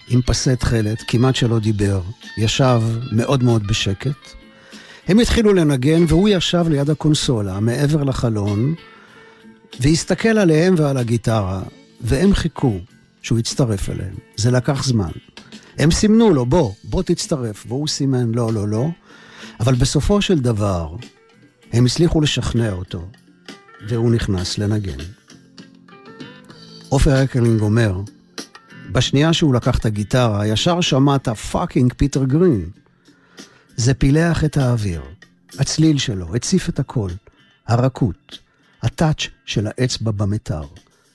עם 0.08 0.22
פסי 0.22 0.56
תכלת, 0.56 1.02
כמעט 1.08 1.36
שלא 1.36 1.58
דיבר, 1.58 2.00
ישב 2.38 2.82
מאוד 3.12 3.42
מאוד 3.42 3.66
בשקט. 3.66 4.38
הם 5.08 5.18
התחילו 5.18 5.52
לנגן 5.52 6.04
והוא 6.08 6.28
ישב 6.28 6.64
ליד 6.68 6.90
הקונסולה, 6.90 7.60
מעבר 7.60 8.04
לחלון, 8.04 8.74
והסתכל 9.80 10.28
עליהם 10.38 10.74
ועל 10.78 10.96
הגיטרה, 10.96 11.62
והם 12.00 12.34
חיכו 12.34 12.78
שהוא 13.22 13.38
יצטרף 13.38 13.90
אליהם. 13.90 14.14
זה 14.36 14.50
לקח 14.50 14.84
זמן. 14.84 15.10
הם 15.78 15.90
סימנו 15.90 16.30
לו, 16.30 16.46
בוא, 16.46 16.72
בוא 16.84 17.02
תצטרף, 17.02 17.64
והוא 17.68 17.88
סימן, 17.88 18.32
לא, 18.34 18.52
לא, 18.52 18.68
לא. 18.68 18.88
אבל 19.60 19.74
בסופו 19.74 20.22
של 20.22 20.38
דבר, 20.38 20.96
הם 21.72 21.86
הצליחו 21.86 22.20
לשכנע 22.20 22.72
אותו, 22.72 23.08
והוא 23.88 24.10
נכנס 24.10 24.58
לנגן. 24.58 24.98
עופר 26.88 27.24
אקרלינג 27.24 27.60
אומר, 27.60 28.00
בשנייה 28.92 29.32
שהוא 29.32 29.54
לקח 29.54 29.78
את 29.78 29.86
הגיטרה, 29.86 30.46
ישר 30.46 30.80
שמעת 30.80 31.28
fucking 31.28 31.92
פיטר 31.92 32.24
גרין. 32.24 32.70
זה 33.78 33.94
פילח 33.94 34.44
את 34.44 34.56
האוויר, 34.56 35.02
הצליל 35.58 35.98
שלו, 35.98 36.34
הציף 36.34 36.68
את 36.68 36.78
הכל, 36.78 37.10
הרכות, 37.66 38.38
ה 38.82 38.90
touch 38.90 39.28
של 39.44 39.66
האצבע 39.66 40.10
במיתר, 40.10 40.62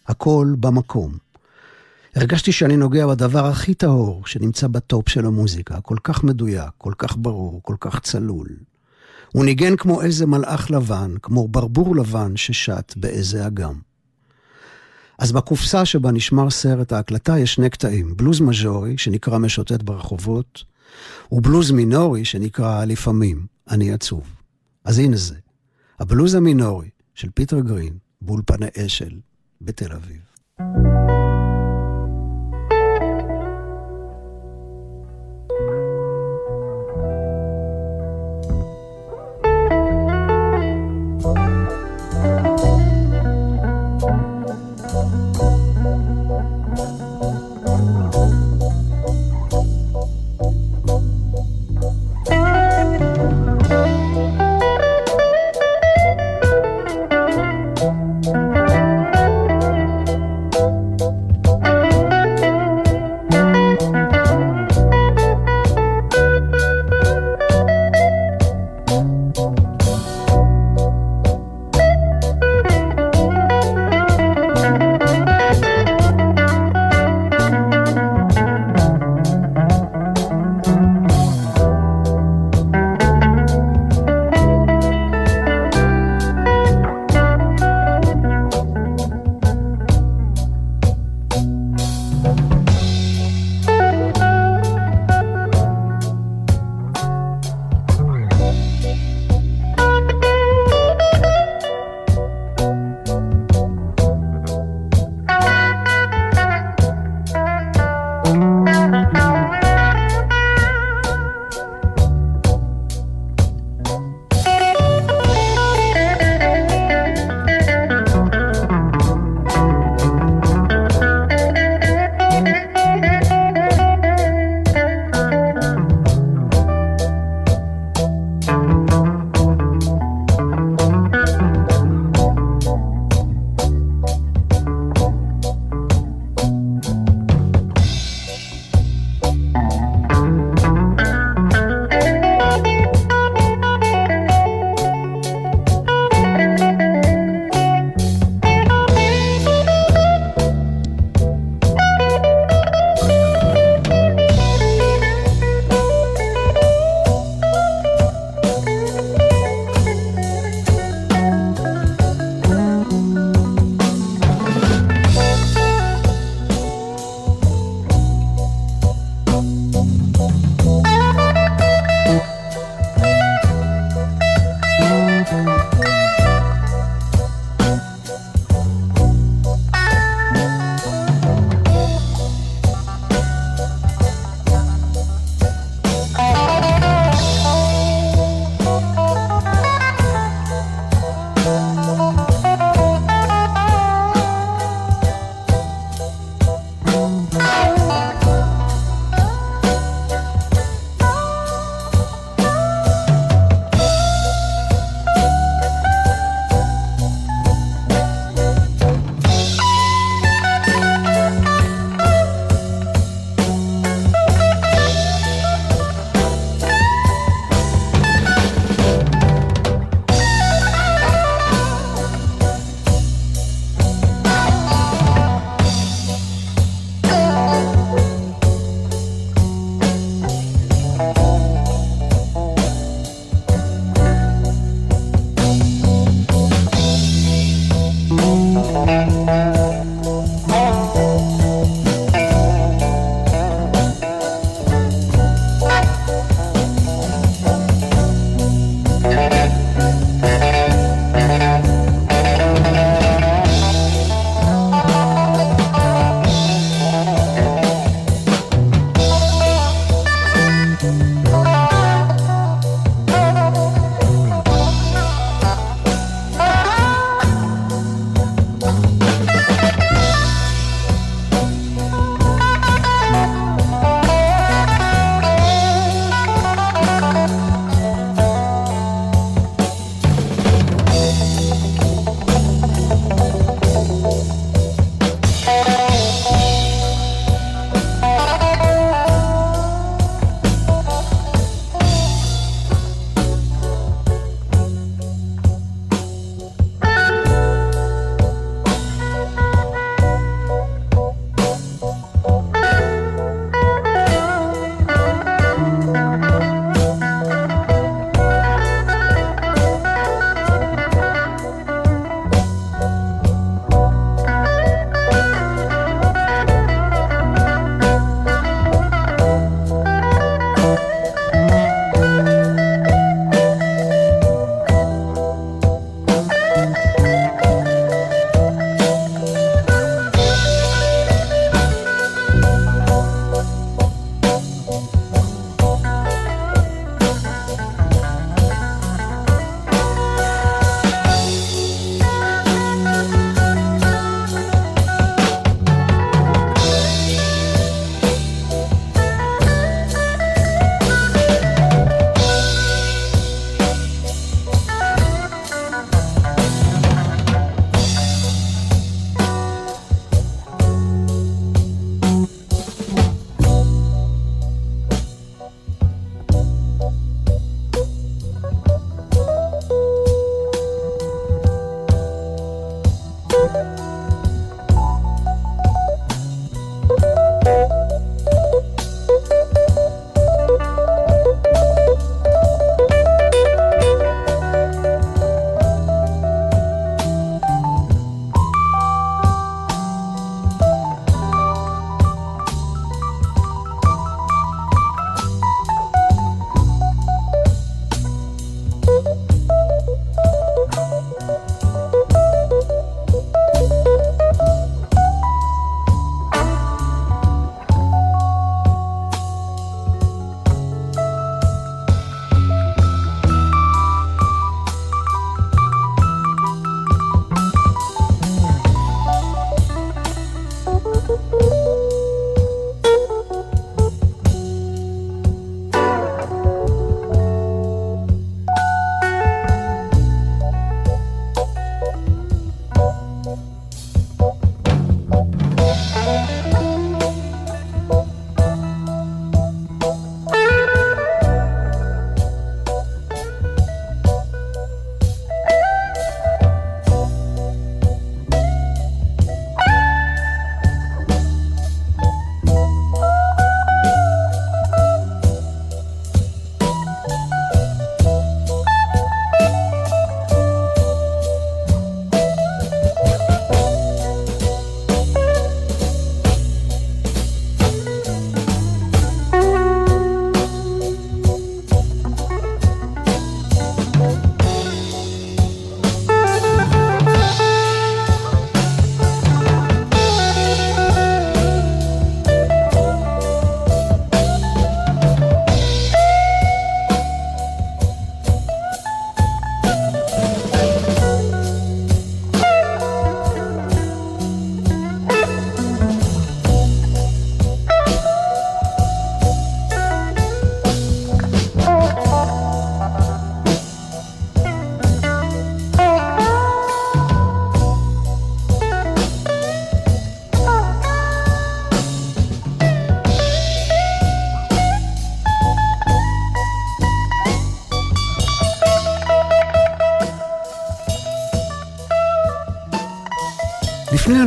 הכל 0.07 0.55
במקום. 0.59 1.17
הרגשתי 2.15 2.51
שאני 2.51 2.77
נוגע 2.77 3.07
בדבר 3.07 3.45
הכי 3.45 3.73
טהור 3.73 4.25
שנמצא 4.25 4.67
ב 4.67 4.78
top 4.78 5.09
של 5.09 5.25
המוזיקה, 5.25 5.81
כל 5.81 5.95
כך 6.03 6.23
מדויק, 6.23 6.69
כל 6.77 6.93
כך 6.97 7.17
ברור, 7.17 7.59
כל 7.63 7.75
כך 7.79 7.99
צלול. 7.99 8.47
הוא 9.31 9.45
ניגן 9.45 9.75
כמו 9.75 10.01
איזה 10.01 10.25
מלאך 10.25 10.71
לבן, 10.71 11.15
כמו 11.21 11.47
ברבור 11.47 11.95
לבן 11.95 12.37
ששט 12.37 12.93
באיזה 12.95 13.47
אגם. 13.47 13.73
אז 15.19 15.31
בקופסה 15.31 15.85
שבה 15.85 16.11
נשמר 16.11 16.49
סרט 16.49 16.91
ההקלטה 16.91 17.39
יש 17.39 17.53
שני 17.53 17.69
קטעים, 17.69 18.17
בלוז 18.17 18.41
מז'ורי, 18.41 18.97
שנקרא 18.97 19.37
משוטט 19.37 19.81
ברחובות, 19.83 20.72
ובלוז 21.31 21.71
מינורי, 21.71 22.25
שנקרא 22.25 22.85
לפעמים, 22.85 23.45
אני 23.69 23.93
עצוב. 23.93 24.23
אז 24.85 24.99
הנה 24.99 25.17
זה, 25.17 25.35
הבלוז 25.99 26.35
המינורי 26.35 26.89
של 27.15 27.29
פיטר 27.33 27.59
גרין, 27.59 27.93
באולפני 28.21 28.67
אשל, 28.85 29.19
בתל 29.61 29.93
אביב. 29.93 30.21
לפני 30.59 31.12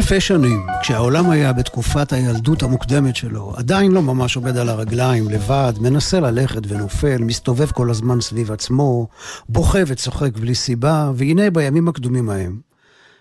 אלפי 0.07 0.21
שנים, 0.21 0.67
כשהעולם 0.83 1.31
היה 1.31 1.53
בתקופת 1.53 2.13
הילדות 2.13 2.63
המוקדמת 2.63 3.17
שלו, 3.17 3.53
עדיין 3.57 3.93
לא 3.93 4.03
ממש 4.03 4.37
עומד 4.37 4.57
על 4.57 4.69
הרגליים, 4.69 5.31
לבד, 5.31 5.73
מנסה 5.81 6.21
ללכת 6.21 6.63
ונופל, 6.69 7.19
מסתובב 7.19 7.71
כל 7.71 7.91
הזמן 7.91 8.21
סביב 8.21 8.53
עצמו, 8.53 9.09
בוכה 9.49 9.79
וצוחק 9.87 10.37
בלי 10.39 10.55
סיבה, 10.55 11.11
והנה 11.15 11.51
בימים 11.51 11.89
הקדומים 11.89 12.31
ההם, 12.31 12.61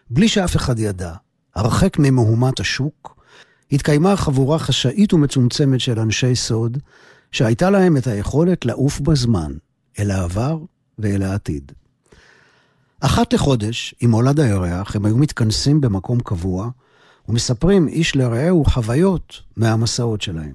בלי 0.09 0.27
שאף 0.27 0.55
אחד 0.55 0.79
ידע, 0.79 1.13
הרחק 1.55 1.99
ממהומת 1.99 2.59
השוק, 2.59 3.23
התקיימה 3.71 4.15
חבורה 4.15 4.59
חשאית 4.59 5.13
ומצומצמת 5.13 5.79
של 5.79 5.99
אנשי 5.99 6.35
סוד, 6.35 6.77
שהייתה 7.31 7.69
להם 7.69 7.97
את 7.97 8.07
היכולת 8.07 8.65
לעוף 8.65 8.99
בזמן, 8.99 9.51
אל 9.99 10.11
העבר 10.11 10.57
ואל 10.99 11.21
העתיד. 11.23 11.71
אחת 13.05 13.33
לחודש, 13.33 13.95
עם 13.99 14.11
מולד 14.11 14.39
הירח, 14.39 14.95
הם 14.95 15.05
היו 15.05 15.17
מתכנסים 15.17 15.81
במקום 15.81 16.19
קבוע, 16.19 16.69
ומספרים 17.29 17.87
איש 17.87 18.15
לרעהו 18.15 18.65
חוויות 18.65 19.41
מהמסעות 19.57 20.21
שלהם. 20.21 20.53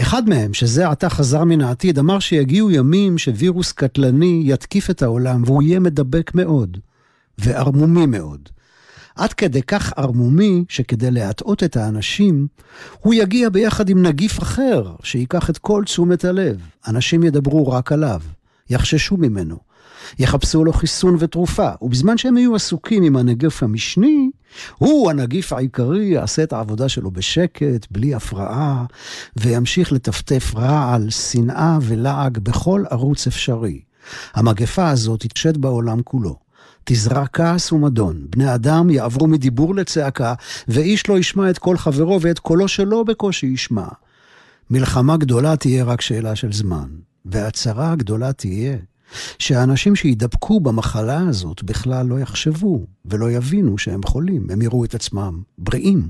אחד 0.00 0.28
מהם, 0.28 0.54
שזה 0.54 0.88
עתה 0.88 1.08
חזר 1.08 1.44
מן 1.44 1.60
העתיד, 1.60 1.98
אמר 1.98 2.18
שיגיעו 2.18 2.70
ימים 2.70 3.18
שווירוס 3.18 3.72
קטלני 3.72 4.42
יתקיף 4.46 4.90
את 4.90 5.02
העולם, 5.02 5.42
והוא 5.46 5.62
יהיה 5.62 5.80
מדבק 5.80 6.34
מאוד, 6.34 6.78
וערמומי 7.38 8.06
מאוד. 8.06 8.48
עד 9.16 9.32
כדי 9.32 9.62
כך 9.62 9.92
ערמומי, 9.96 10.64
שכדי 10.68 11.10
להטעות 11.10 11.62
את 11.62 11.76
האנשים, 11.76 12.46
הוא 13.00 13.14
יגיע 13.14 13.48
ביחד 13.48 13.88
עם 13.88 14.06
נגיף 14.06 14.42
אחר, 14.42 14.94
שייקח 15.02 15.50
את 15.50 15.58
כל 15.58 15.82
תשומת 15.84 16.24
הלב. 16.24 16.60
אנשים 16.88 17.22
ידברו 17.22 17.68
רק 17.68 17.92
עליו, 17.92 18.20
יחששו 18.70 19.16
ממנו. 19.16 19.71
יחפשו 20.18 20.64
לו 20.64 20.72
חיסון 20.72 21.16
ותרופה, 21.18 21.68
ובזמן 21.82 22.18
שהם 22.18 22.36
יהיו 22.36 22.54
עסוקים 22.54 23.02
עם 23.02 23.16
הנגיף 23.16 23.62
המשני, 23.62 24.30
הוא, 24.78 25.10
הנגיף 25.10 25.52
העיקרי, 25.52 26.04
יעשה 26.04 26.42
את 26.42 26.52
העבודה 26.52 26.88
שלו 26.88 27.10
בשקט, 27.10 27.86
בלי 27.90 28.14
הפרעה, 28.14 28.84
וימשיך 29.36 29.92
לטפטף 29.92 30.52
רעל, 30.56 31.10
שנאה 31.10 31.78
ולעג 31.82 32.38
בכל 32.38 32.84
ערוץ 32.90 33.26
אפשרי. 33.26 33.80
המגפה 34.34 34.90
הזאת 34.90 35.20
תתשת 35.20 35.56
בעולם 35.56 36.02
כולו. 36.02 36.36
תזרע 36.84 37.24
כעס 37.32 37.72
ומדון, 37.72 38.26
בני 38.30 38.54
אדם 38.54 38.90
יעברו 38.90 39.26
מדיבור 39.26 39.74
לצעקה, 39.74 40.34
ואיש 40.68 41.08
לא 41.08 41.18
ישמע 41.18 41.50
את 41.50 41.58
כל 41.58 41.76
חברו 41.76 42.20
ואת 42.20 42.38
קולו 42.38 42.68
שלו 42.68 43.04
בקושי 43.04 43.46
ישמע. 43.46 43.86
מלחמה 44.70 45.16
גדולה 45.16 45.56
תהיה 45.56 45.84
רק 45.84 46.00
שאלה 46.00 46.36
של 46.36 46.52
זמן, 46.52 46.88
והצרה 47.24 47.92
הגדולה 47.92 48.32
תהיה 48.32 48.76
שהאנשים 49.38 49.96
שידבקו 49.96 50.60
במחלה 50.60 51.28
הזאת 51.28 51.62
בכלל 51.62 52.06
לא 52.06 52.20
יחשבו 52.20 52.86
ולא 53.04 53.30
יבינו 53.30 53.78
שהם 53.78 54.02
חולים, 54.02 54.46
הם 54.50 54.62
יראו 54.62 54.84
את 54.84 54.94
עצמם 54.94 55.42
בריאים 55.58 56.08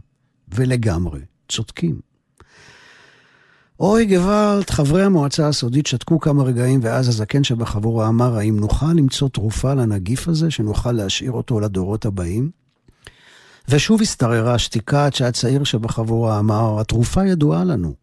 ולגמרי 0.55 1.20
צודקים. 1.48 2.12
אוי 3.80 4.07
גוואלד, 4.07 4.70
חברי 4.70 5.03
המועצה 5.03 5.48
הסודית 5.48 5.86
שתקו 5.86 6.20
כמה 6.20 6.42
רגעים 6.42 6.80
ואז 6.82 7.09
הזקן 7.09 7.44
שבחבורה 7.44 8.09
אמר, 8.09 8.36
האם 8.36 8.61
נוכל 8.61 8.92
למצוא 8.92 9.28
תרופה 9.28 9.74
לנגיף 9.74 10.28
הזה 10.28 10.50
שנוכל 10.50 10.92
להשאיר 10.92 11.32
אותו 11.32 11.61
לדורות 11.61 12.05
הבאים? 12.05 12.50
ושוב 13.68 14.03
השתררה 14.03 14.55
השתיקה 14.55 15.07
עד 15.07 15.14
שהצעיר 15.14 15.64
שבחבורה 15.64 16.38
אמר, 16.38 16.80
התרופה 16.80 17.26
ידועה 17.26 17.64
לנו. 17.64 18.01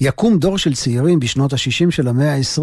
יקום 0.00 0.38
דור 0.38 0.58
של 0.58 0.74
צעירים 0.74 1.20
בשנות 1.20 1.52
ה-60 1.52 1.90
של 1.90 2.08
המאה 2.08 2.34
ה-20, 2.34 2.62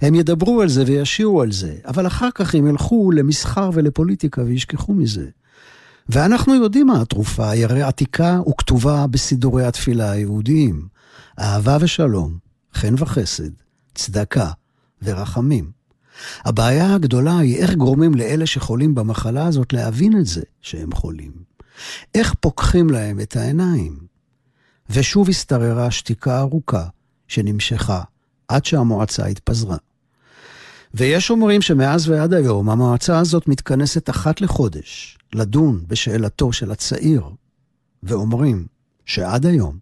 הם 0.00 0.14
ידברו 0.14 0.62
על 0.62 0.68
זה 0.68 0.84
וישירו 0.86 1.42
על 1.42 1.52
זה, 1.52 1.74
אבל 1.86 2.06
אחר 2.06 2.28
כך 2.34 2.54
הם 2.54 2.66
ילכו 2.66 3.10
למסחר 3.10 3.70
ולפוליטיקה 3.72 4.42
וישכחו 4.42 4.94
מזה. 4.94 5.26
ואנחנו 6.08 6.54
יודעים 6.54 6.86
מה 6.86 7.00
התרופה, 7.00 7.50
היא 7.50 7.64
הרי 7.64 7.82
עתיקה 7.82 8.40
וכתובה 8.48 9.06
בסידורי 9.06 9.64
התפילה 9.64 10.10
היהודיים. 10.10 10.96
אהבה 11.38 11.76
ושלום, 11.80 12.38
חן 12.74 12.94
וחסד, 12.98 13.50
צדקה 13.94 14.50
ורחמים. 15.02 15.70
הבעיה 16.44 16.94
הגדולה 16.94 17.38
היא 17.38 17.56
איך 17.56 17.74
גורמים 17.74 18.14
לאלה 18.14 18.46
שחולים 18.46 18.94
במחלה 18.94 19.46
הזאת 19.46 19.72
להבין 19.72 20.18
את 20.18 20.26
זה 20.26 20.42
שהם 20.60 20.92
חולים. 20.92 21.32
איך 22.14 22.34
פוקחים 22.40 22.90
להם 22.90 23.20
את 23.20 23.36
העיניים. 23.36 24.05
ושוב 24.90 25.28
השתררה 25.28 25.90
שתיקה 25.90 26.38
ארוכה 26.38 26.86
שנמשכה 27.28 28.02
עד 28.48 28.64
שהמועצה 28.64 29.26
התפזרה. 29.26 29.76
ויש 30.94 31.30
אומרים 31.30 31.62
שמאז 31.62 32.08
ועד 32.08 32.34
היום 32.34 32.70
המועצה 32.70 33.18
הזאת 33.18 33.48
מתכנסת 33.48 34.10
אחת 34.10 34.40
לחודש 34.40 35.18
לדון 35.34 35.84
בשאלתו 35.86 36.52
של 36.52 36.70
הצעיר, 36.70 37.22
ואומרים 38.02 38.66
שעד 39.06 39.46
היום 39.46 39.78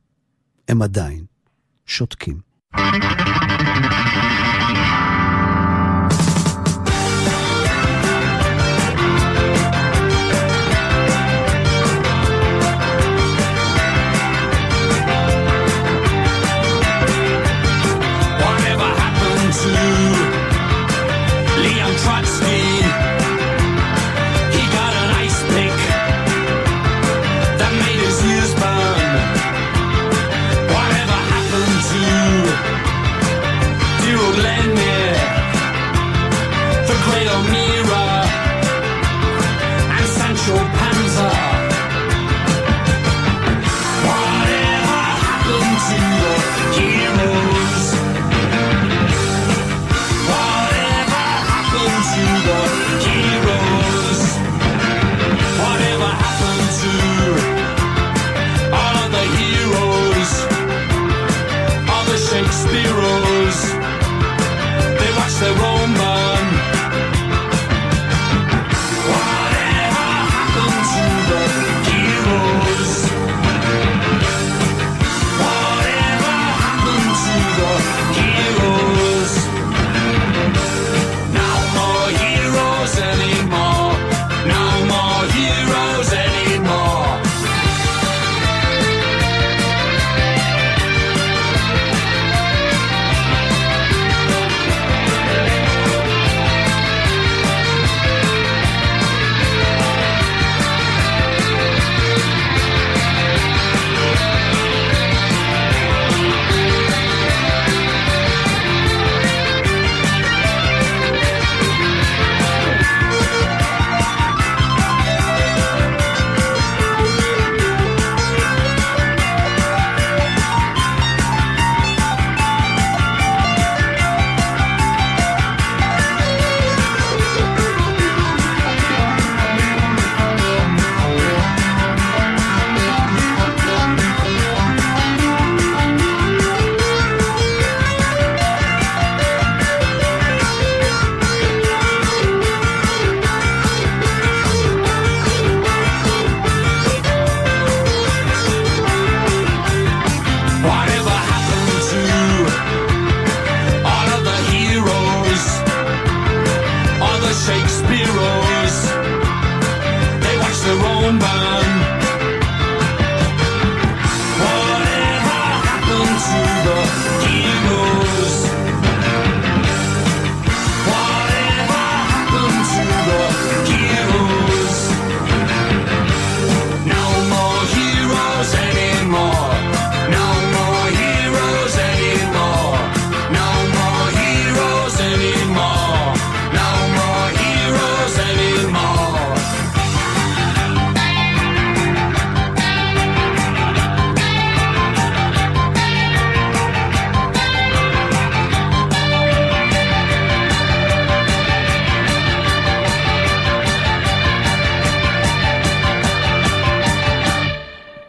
הם 0.69 0.83
עדיין 0.83 1.25
שותקים. 1.87 2.41
To 19.65 19.71
Leon 21.63 21.95
Trotsky? 22.03 22.54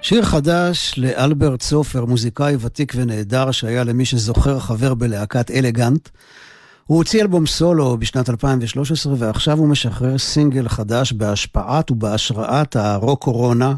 שיר 0.08 0.24
חדש 0.24 0.94
לאלברט 0.98 1.62
סופר, 1.62 2.06
מוזיקאי 2.06 2.56
ותיק 2.60 2.94
ונהדר 2.96 3.52
שהיה 3.52 3.84
למי 3.84 4.06
שזוכר 4.06 4.60
חבר 4.60 4.94
בלהקת 4.94 5.52
אלגנט. 5.52 6.10
הוא 6.86 6.98
הוציא 6.98 7.22
אלבום 7.22 7.46
סולו 7.46 7.98
בשנת 7.98 8.30
2013 8.30 9.14
ועכשיו 9.18 9.58
הוא 9.58 9.68
משחרר 9.68 10.18
סינגל 10.18 10.68
חדש 10.68 11.14
בהשפעת 11.14 11.92
ובהשראת 11.92 12.76
הרוק 12.76 13.24
קורונה 13.24 13.76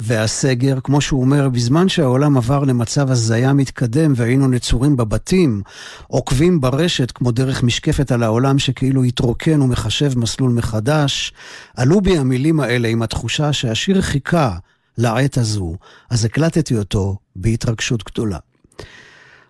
והסגר. 0.00 0.78
כמו 0.84 1.00
שהוא 1.00 1.20
אומר, 1.20 1.48
בזמן 1.48 1.88
שהעולם 1.88 2.36
עבר 2.36 2.64
למצב 2.64 3.10
הזיה 3.10 3.52
מתקדם 3.52 4.12
והיינו 4.16 4.48
נצורים 4.48 4.96
בבתים, 4.96 5.62
עוקבים 6.06 6.60
ברשת 6.60 7.10
כמו 7.10 7.30
דרך 7.30 7.62
משקפת 7.62 8.12
על 8.12 8.22
העולם 8.22 8.58
שכאילו 8.58 9.02
התרוקן 9.02 9.62
ומחשב 9.62 10.18
מסלול 10.18 10.50
מחדש, 10.50 11.32
עלו 11.76 12.00
בי 12.00 12.18
המילים 12.18 12.60
האלה 12.60 12.88
עם 12.88 13.02
התחושה 13.02 13.52
שהשיר 13.52 14.00
חיכה 14.02 14.56
לעת 15.00 15.38
הזו, 15.38 15.74
אז 16.10 16.24
הקלטתי 16.24 16.76
אותו 16.76 17.16
בהתרגשות 17.36 18.04
גדולה. 18.04 18.38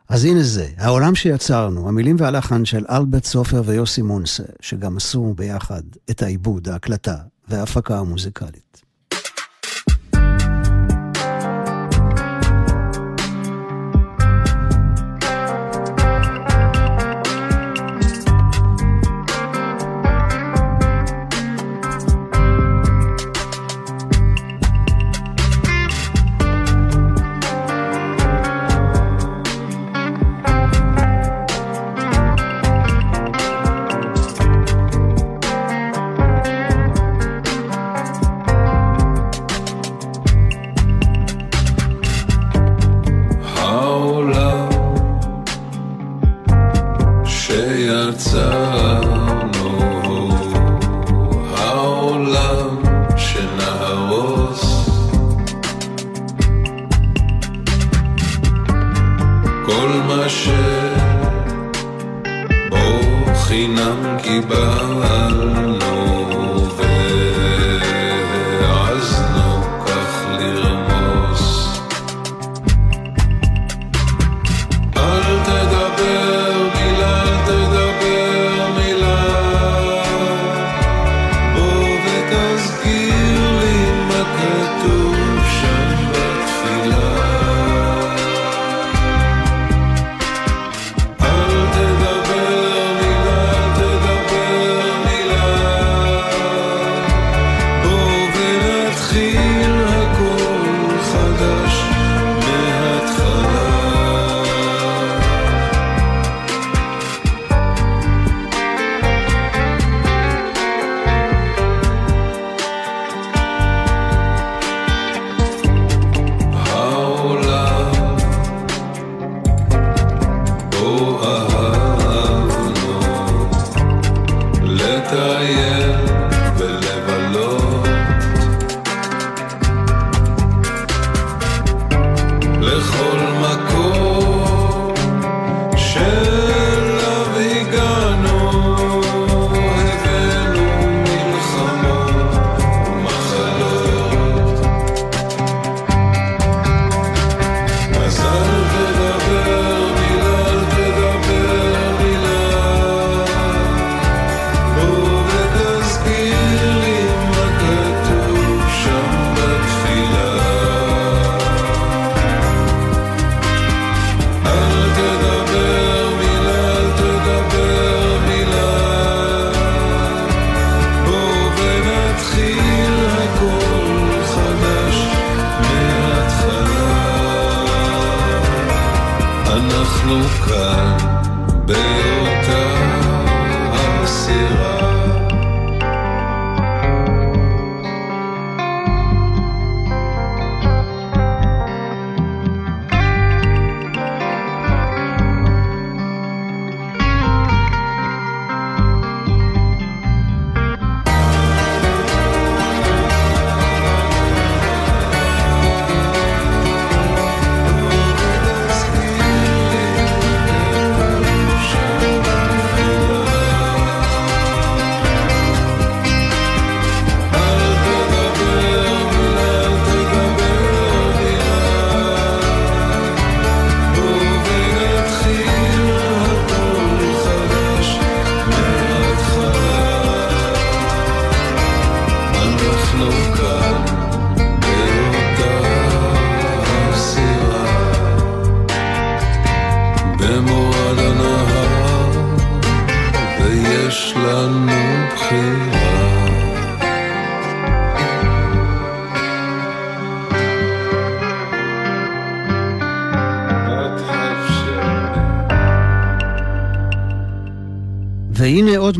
אז 0.08 0.24
הנה 0.24 0.42
זה, 0.42 0.68
העולם 0.76 1.14
שיצרנו, 1.14 1.88
המילים 1.88 2.16
והלחן 2.18 2.64
של 2.64 2.84
אלברט 2.90 3.24
סופר 3.24 3.62
ויוסי 3.64 4.02
מונסה, 4.02 4.42
שגם 4.60 4.96
עשו 4.96 5.34
ביחד 5.36 5.82
את 6.10 6.22
העיבוד, 6.22 6.68
ההקלטה 6.68 7.16
וההפקה 7.48 7.98
המוזיקלית. 7.98 8.69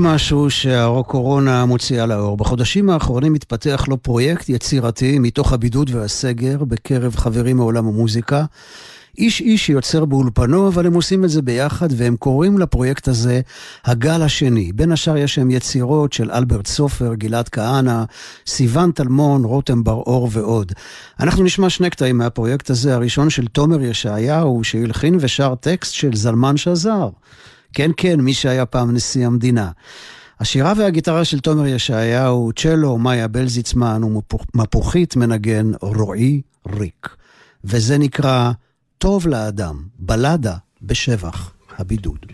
משהו 0.03 0.51
שהרוק-קורונה 0.51 1.65
מוציאה 1.65 2.07
לאור. 2.07 2.37
בחודשים 2.37 2.91
האחרונים 2.91 3.33
מתפתח 3.33 3.85
לו 3.89 4.03
פרויקט 4.03 4.49
יצירתי 4.49 5.19
מתוך 5.19 5.53
הבידוד 5.53 5.91
והסגר 5.95 6.65
בקרב 6.65 7.17
חברים 7.17 7.57
מעולם 7.57 7.87
המוזיקה. 7.87 8.45
איש 9.19 9.41
איש 9.41 9.69
יוצר 9.69 10.05
באולפנו, 10.05 10.69
אבל 10.69 10.87
הם 10.87 10.95
עושים 10.95 11.25
את 11.25 11.31
זה 11.31 11.43
ביחד, 11.43 11.89
והם 11.97 12.17
קוראים 12.17 12.59
לפרויקט 12.59 13.09
הזה 13.09 13.41
הגל 13.85 14.23
השני. 14.23 14.73
בין 14.73 14.93
השאר 14.93 15.17
יש 15.17 15.35
שם 15.35 15.51
יצירות 15.51 16.13
של 16.13 16.31
אלברט 16.31 16.67
סופר, 16.67 17.15
גלעד 17.15 17.49
כהנא, 17.49 18.05
סיון 18.47 18.93
טלמון, 18.93 19.45
רותם 19.45 19.85
בר-אור 19.85 20.29
ועוד. 20.33 20.73
אנחנו 21.21 21.45
נשמע 21.45 21.71
שני 21.71 21.91
קטעים 21.91 22.19
מהפרויקט 22.19 22.71
הזה, 22.71 22.95
הראשון 22.95 23.31
של 23.31 23.47
תומר 23.47 23.83
ישעיהו, 23.83 24.65
שהלחין 24.65 25.17
ושר 25.21 25.55
טקסט 25.55 25.95
של 25.95 26.17
זלמן 26.17 26.57
שזר. 26.57 27.09
כן, 27.73 27.91
כן, 27.97 28.21
מי 28.21 28.35
שהיה 28.35 28.67
פעם 28.67 28.95
נשיא 28.95 29.27
המדינה. 29.27 29.71
השירה 30.41 30.73
והגיטרה 30.77 31.25
של 31.25 31.41
תומר 31.41 31.67
ישעיהו, 31.67 32.51
צ'לו, 32.57 32.99
מאיה 32.99 33.29
בלזיצמן 33.29 34.03
ומפוחית 34.05 35.17
מנגן 35.17 35.71
רועי 35.81 36.41
ריק. 36.67 37.17
וזה 37.65 37.99
נקרא 37.99 38.51
טוב 38.99 39.27
לאדם, 39.27 39.83
בלדה 39.99 40.55
בשבח 40.83 41.53
הבידוד. 41.79 42.27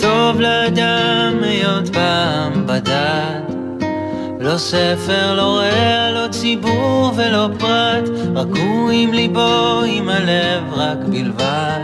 טוב 0.00 0.40
לאדם 0.40 1.38
היות 1.42 1.88
פעם 1.88 2.66
בדד 2.66 3.51
לא 4.42 4.58
ספר, 4.58 5.34
לא 5.34 5.56
רע, 5.58 6.10
לא 6.10 6.28
ציבור 6.28 7.12
ולא 7.16 7.48
פרט, 7.58 8.08
רק 8.34 8.46
הוא 8.56 8.90
עם 8.90 9.12
ליבו, 9.12 9.82
עם 9.86 10.08
הלב 10.08 10.72
רק 10.72 10.98
בלבד. 10.98 11.80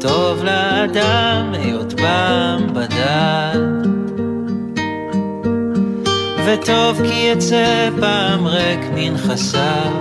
טוב 0.00 0.44
לאדם 0.44 1.52
היות 1.52 1.92
פעם 2.00 2.74
בדד. 2.74 3.60
וטוב 6.46 7.00
כי 7.02 7.30
יצא 7.32 7.88
פעם 8.00 8.46
ריק 8.46 8.80
מנכסיו. 8.94 9.92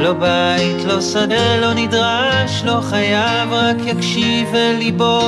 לא 0.00 0.12
בית, 0.12 0.84
לא 0.84 1.00
שדה, 1.00 1.60
לא 1.60 1.74
נדרש, 1.74 2.62
לא 2.64 2.80
חייב, 2.80 3.52
רק 3.52 3.76
יקשיב 3.86 4.54
אל 4.54 4.76
ליבו 4.78 5.20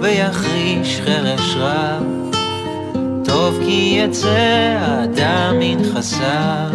ויחריש 0.00 1.00
חרש 1.00 1.54
רב. 1.56 2.13
טוב 3.44 3.58
כי 3.64 4.00
יצא 4.04 4.76
האדם 4.80 5.56
מנכסיו. 5.58 6.70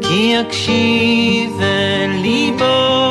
כי 0.00 0.36
יקשיב 0.36 1.60
אל 1.60 2.10
ליבו 2.22 3.09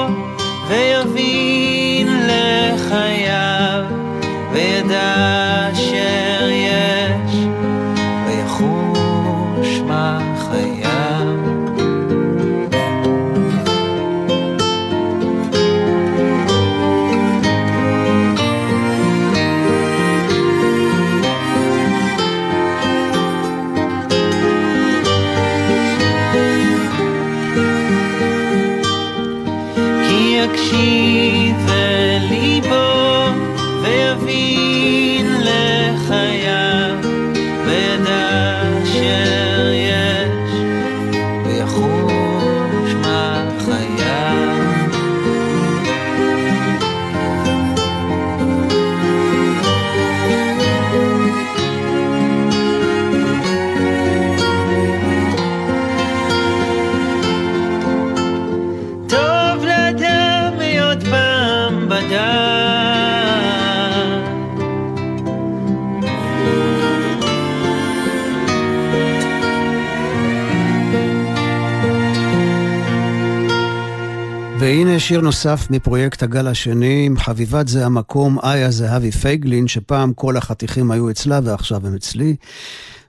שיר 74.99 75.21
נוסף 75.21 75.67
מפרויקט 75.69 76.23
הגל 76.23 76.47
השני, 76.47 77.05
עם 77.05 77.17
חביבת 77.17 77.67
זה 77.67 77.85
המקום, 77.85 78.39
איה 78.43 78.71
זהבי 78.71 79.11
פייגלין, 79.11 79.67
שפעם 79.67 80.13
כל 80.13 80.37
החתיכים 80.37 80.91
היו 80.91 81.09
אצלה 81.09 81.39
ועכשיו 81.43 81.87
הם 81.87 81.95
אצלי. 81.95 82.35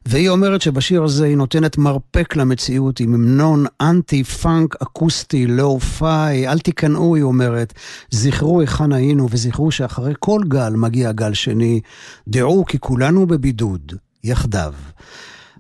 והיא 0.06 0.28
אומרת 0.28 0.62
שבשיר 0.62 1.02
הזה 1.02 1.24
היא 1.24 1.36
נותנת 1.36 1.78
מרפק 1.78 2.36
למציאות 2.36 3.00
עם 3.00 3.14
המנון 3.14 3.66
אנטי 3.80 4.24
פאנק 4.24 4.76
אקוסטי 4.82 5.46
lo-fi, 5.46 6.48
אל 6.48 6.58
תיכנעו, 6.58 7.14
היא 7.14 7.22
אומרת, 7.22 7.72
זכרו 8.10 8.60
היכן 8.60 8.92
היינו 8.92 9.28
וזכרו 9.30 9.70
שאחרי 9.70 10.12
כל 10.18 10.40
גל 10.48 10.72
מגיע 10.76 11.12
גל 11.12 11.34
שני, 11.34 11.80
דעו 12.28 12.64
כי 12.64 12.78
כולנו 12.78 13.26
בבידוד, 13.26 13.92
יחדיו. 14.24 14.74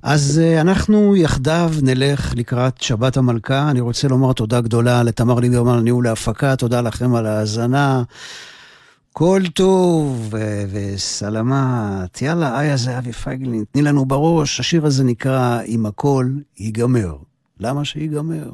אז 0.02 0.40
uh, 0.42 0.60
אנחנו 0.60 1.16
יחדיו 1.16 1.72
נלך 1.82 2.34
לקראת 2.36 2.82
שבת 2.82 3.16
המלכה. 3.16 3.70
אני 3.70 3.80
רוצה 3.80 4.08
לומר 4.08 4.32
תודה 4.32 4.60
גדולה 4.60 5.02
לתמר 5.02 5.40
ליברמן 5.40 5.74
על 5.74 5.80
ניהול 5.80 6.06
ההפקה, 6.06 6.56
תודה 6.56 6.80
לכם 6.80 7.14
על 7.14 7.26
ההאזנה. 7.26 8.02
כל 9.12 9.42
טוב 9.54 10.34
וסלמת. 10.70 12.22
יאללה, 12.22 12.60
איה 12.60 12.76
זהבי 12.76 13.12
פייגלין, 13.12 13.64
תני 13.72 13.82
לנו 13.82 14.04
בראש. 14.04 14.60
השיר 14.60 14.86
הזה 14.86 15.04
נקרא 15.04 15.62
"אם 15.62 15.86
הכל 15.86 16.28
ייגמר". 16.58 17.14
למה 17.60 17.84
שיגמר? 17.84 18.50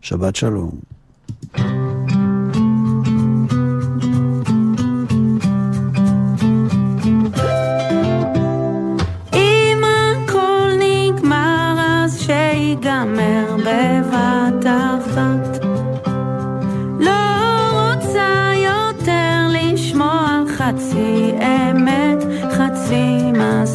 שבת 0.00 0.36
שלום. 0.36 0.70
אם 1.58 1.64
הכל 1.64 1.93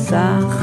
Сахар. 0.09 0.58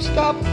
stop 0.00 0.49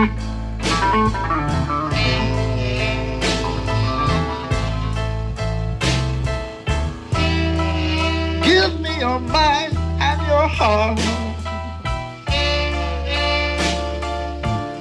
Give 0.00 0.08
me 8.80 8.98
your 8.98 9.20
mind 9.20 9.76
and 10.00 10.22
your 10.26 10.48
heart. 10.48 10.96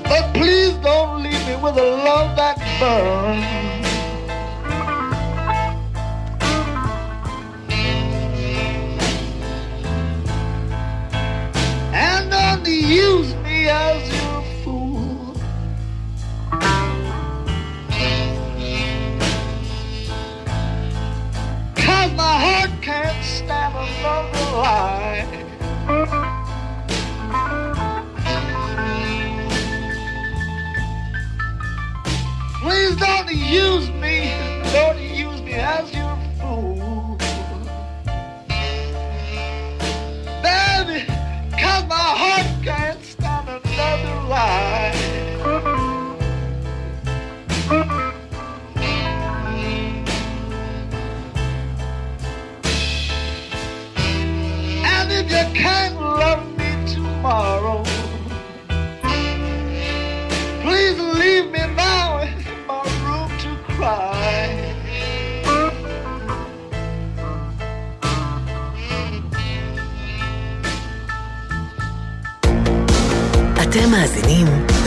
But 0.06 0.34
please 0.34 0.76
don't 0.76 1.24
leave 1.24 1.48
me 1.48 1.56
with 1.58 1.76
a 1.76 1.98
love 2.06 2.38
that 2.38 2.58
burns. 2.80 3.60
use 12.90 13.36
me 13.44 13.68
as 13.70 14.09
Please 32.62 32.96
don't 32.98 33.30
use 33.32 33.90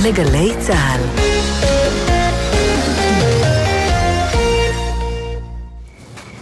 לגלי 0.07 0.53
צה"ל. 0.59 1.01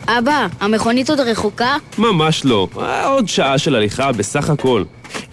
אבא, 0.06 0.46
המכונית 0.60 1.10
עוד 1.10 1.20
רחוקה? 1.20 1.76
ממש 1.98 2.44
לא. 2.44 2.68
אה, 2.78 3.06
עוד 3.06 3.28
שעה 3.28 3.58
של 3.58 3.74
הליכה 3.74 4.12
בסך 4.12 4.50
הכל. 4.50 4.84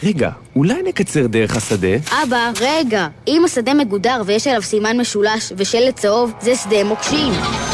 רגע, 0.03 0.29
אולי 0.55 0.81
נקצר 0.85 1.27
דרך 1.27 1.55
השדה? 1.55 1.95
אבא, 2.23 2.51
רגע. 2.59 3.07
אם 3.27 3.41
השדה 3.45 3.73
מגודר 3.73 4.21
ויש 4.25 4.47
עליו 4.47 4.61
סימן 4.61 4.99
משולש 4.99 5.53
ושלט 5.57 5.95
צהוב, 5.95 6.33
זה 6.41 6.55
שדה 6.55 6.83
מוקשים. 6.83 7.33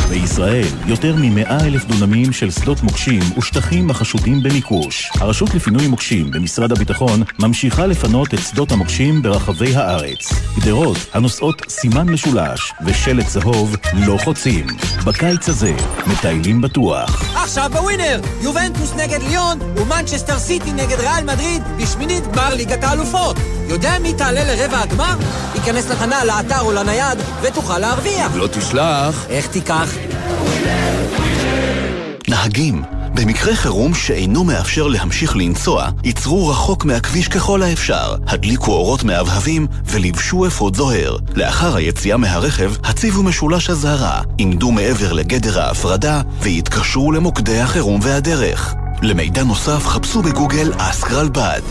בישראל, 0.09 0.67
יותר 0.85 1.15
מ-100 1.15 1.63
אלף 1.63 1.85
דונמים 1.85 2.33
של 2.33 2.51
שדות 2.51 2.83
מוקשים 2.83 3.21
ושטחים 3.37 3.89
החשודים 3.89 4.43
במיקוש. 4.43 5.11
הרשות 5.15 5.53
לפינוי 5.53 5.87
מוקשים 5.87 6.31
במשרד 6.31 6.71
הביטחון 6.71 7.23
ממשיכה 7.39 7.85
לפנות 7.85 8.33
את 8.33 8.39
שדות 8.39 8.71
המוקשים 8.71 9.21
ברחבי 9.21 9.75
הארץ. 9.75 10.33
גדרות 10.59 10.97
הנושאות 11.13 11.61
סימן 11.69 12.09
משולש 12.09 12.73
ושלט 12.85 13.27
צהוב 13.27 13.75
לא 13.93 14.17
חוצים. 14.23 14.67
בקיץ 15.05 15.49
הזה, 15.49 15.73
מטיילים 16.07 16.61
בטוח. 16.61 17.23
עכשיו 17.35 17.69
בווינר, 17.73 18.21
יובנטוס 18.41 18.93
נגד 18.93 19.19
ליון 19.21 19.59
ומנצ'סטר 19.61 20.39
סיטי 20.39 20.71
נגד 20.73 20.99
ריאל 20.99 21.23
מדריד 21.23 21.61
בשמינית 21.77 22.23
גמר 22.27 22.53
ליגת 22.55 22.83
האלופות. 22.83 23.37
יודע 23.69 23.99
מי 23.99 24.13
תעלה 24.13 24.43
לרבע 24.43 24.79
הגמר? 24.79 25.15
היכנס 25.55 25.89
לתחנה, 25.89 26.25
לאתר 26.25 26.61
או 26.61 26.71
לנייד 26.71 27.17
ותוכל 27.41 27.79
להרוויח. 27.79 28.35
לא 28.35 28.47
תשלח, 28.47 29.25
איך 29.29 29.47
תיקח? 29.47 30.02
נהגים, 32.27 32.83
במקרה 33.15 33.55
חירום 33.55 33.93
שאינו 33.93 34.43
מאפשר 34.43 34.87
להמשיך 34.87 35.35
לנסוע, 35.35 35.89
עצרו 36.03 36.49
רחוק 36.49 36.85
מהכביש 36.85 37.27
ככל 37.27 37.61
האפשר, 37.61 38.15
הדליקו 38.27 38.71
אורות 38.71 39.03
מהבהבים 39.03 39.67
ולבשו 39.85 40.47
אפוד 40.47 40.75
זוהר. 40.75 41.17
לאחר 41.35 41.75
היציאה 41.75 42.17
מהרכב, 42.17 42.73
הציבו 42.83 43.23
משולש 43.23 43.69
אזהרה, 43.69 44.21
עמדו 44.37 44.71
מעבר 44.71 45.13
לגדר 45.13 45.61
ההפרדה 45.61 46.21
והתקשרו 46.39 47.11
למוקדי 47.11 47.59
החירום 47.59 47.99
והדרך. 48.03 48.73
למידע 49.01 49.43
נוסף 49.43 49.87
חפשו 49.87 50.21
בגוגל 50.21 50.71
אסק 50.77 51.11
רלב"ד. 51.11 51.61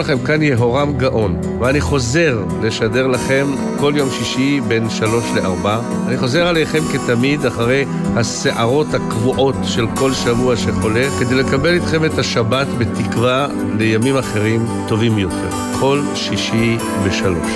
לכם, 0.00 0.18
כאן 0.18 0.42
יהורם 0.42 0.92
גאון, 0.96 1.40
ואני 1.60 1.80
חוזר 1.80 2.38
לשדר 2.62 3.06
לכם 3.06 3.46
כל 3.80 3.92
יום 3.96 4.08
שישי 4.10 4.60
בין 4.68 4.90
שלוש 4.90 5.24
לארבע. 5.34 5.80
אני 6.08 6.18
חוזר 6.18 6.46
עליכם 6.46 6.78
כתמיד 6.92 7.46
אחרי 7.46 7.84
הסערות 8.16 8.94
הקבועות 8.94 9.54
של 9.64 9.86
כל 9.96 10.12
שבוע 10.12 10.56
שחולף, 10.56 11.12
כדי 11.20 11.34
לקבל 11.34 11.74
איתכם 11.74 12.04
את 12.04 12.18
השבת 12.18 12.66
בתקווה 12.78 13.46
לימים 13.78 14.16
אחרים 14.16 14.66
טובים 14.88 15.18
יותר. 15.18 15.50
כל 15.80 16.02
שישי 16.14 16.76
בשלוש. 17.06 17.50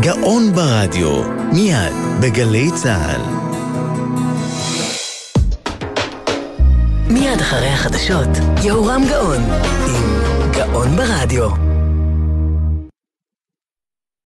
גאון 0.00 0.52
ברדיו, 0.52 1.22
מיד 1.52 1.92
בגלי 2.20 2.70
צה"ל. 2.74 3.20
מיד 7.10 7.40
אחרי 7.40 7.68
החדשות, 7.68 8.28
יהורם 8.62 9.02
גאון, 9.08 9.42
עם 9.86 9.99
גאון 10.60 10.96
ברדיו. 10.96 11.69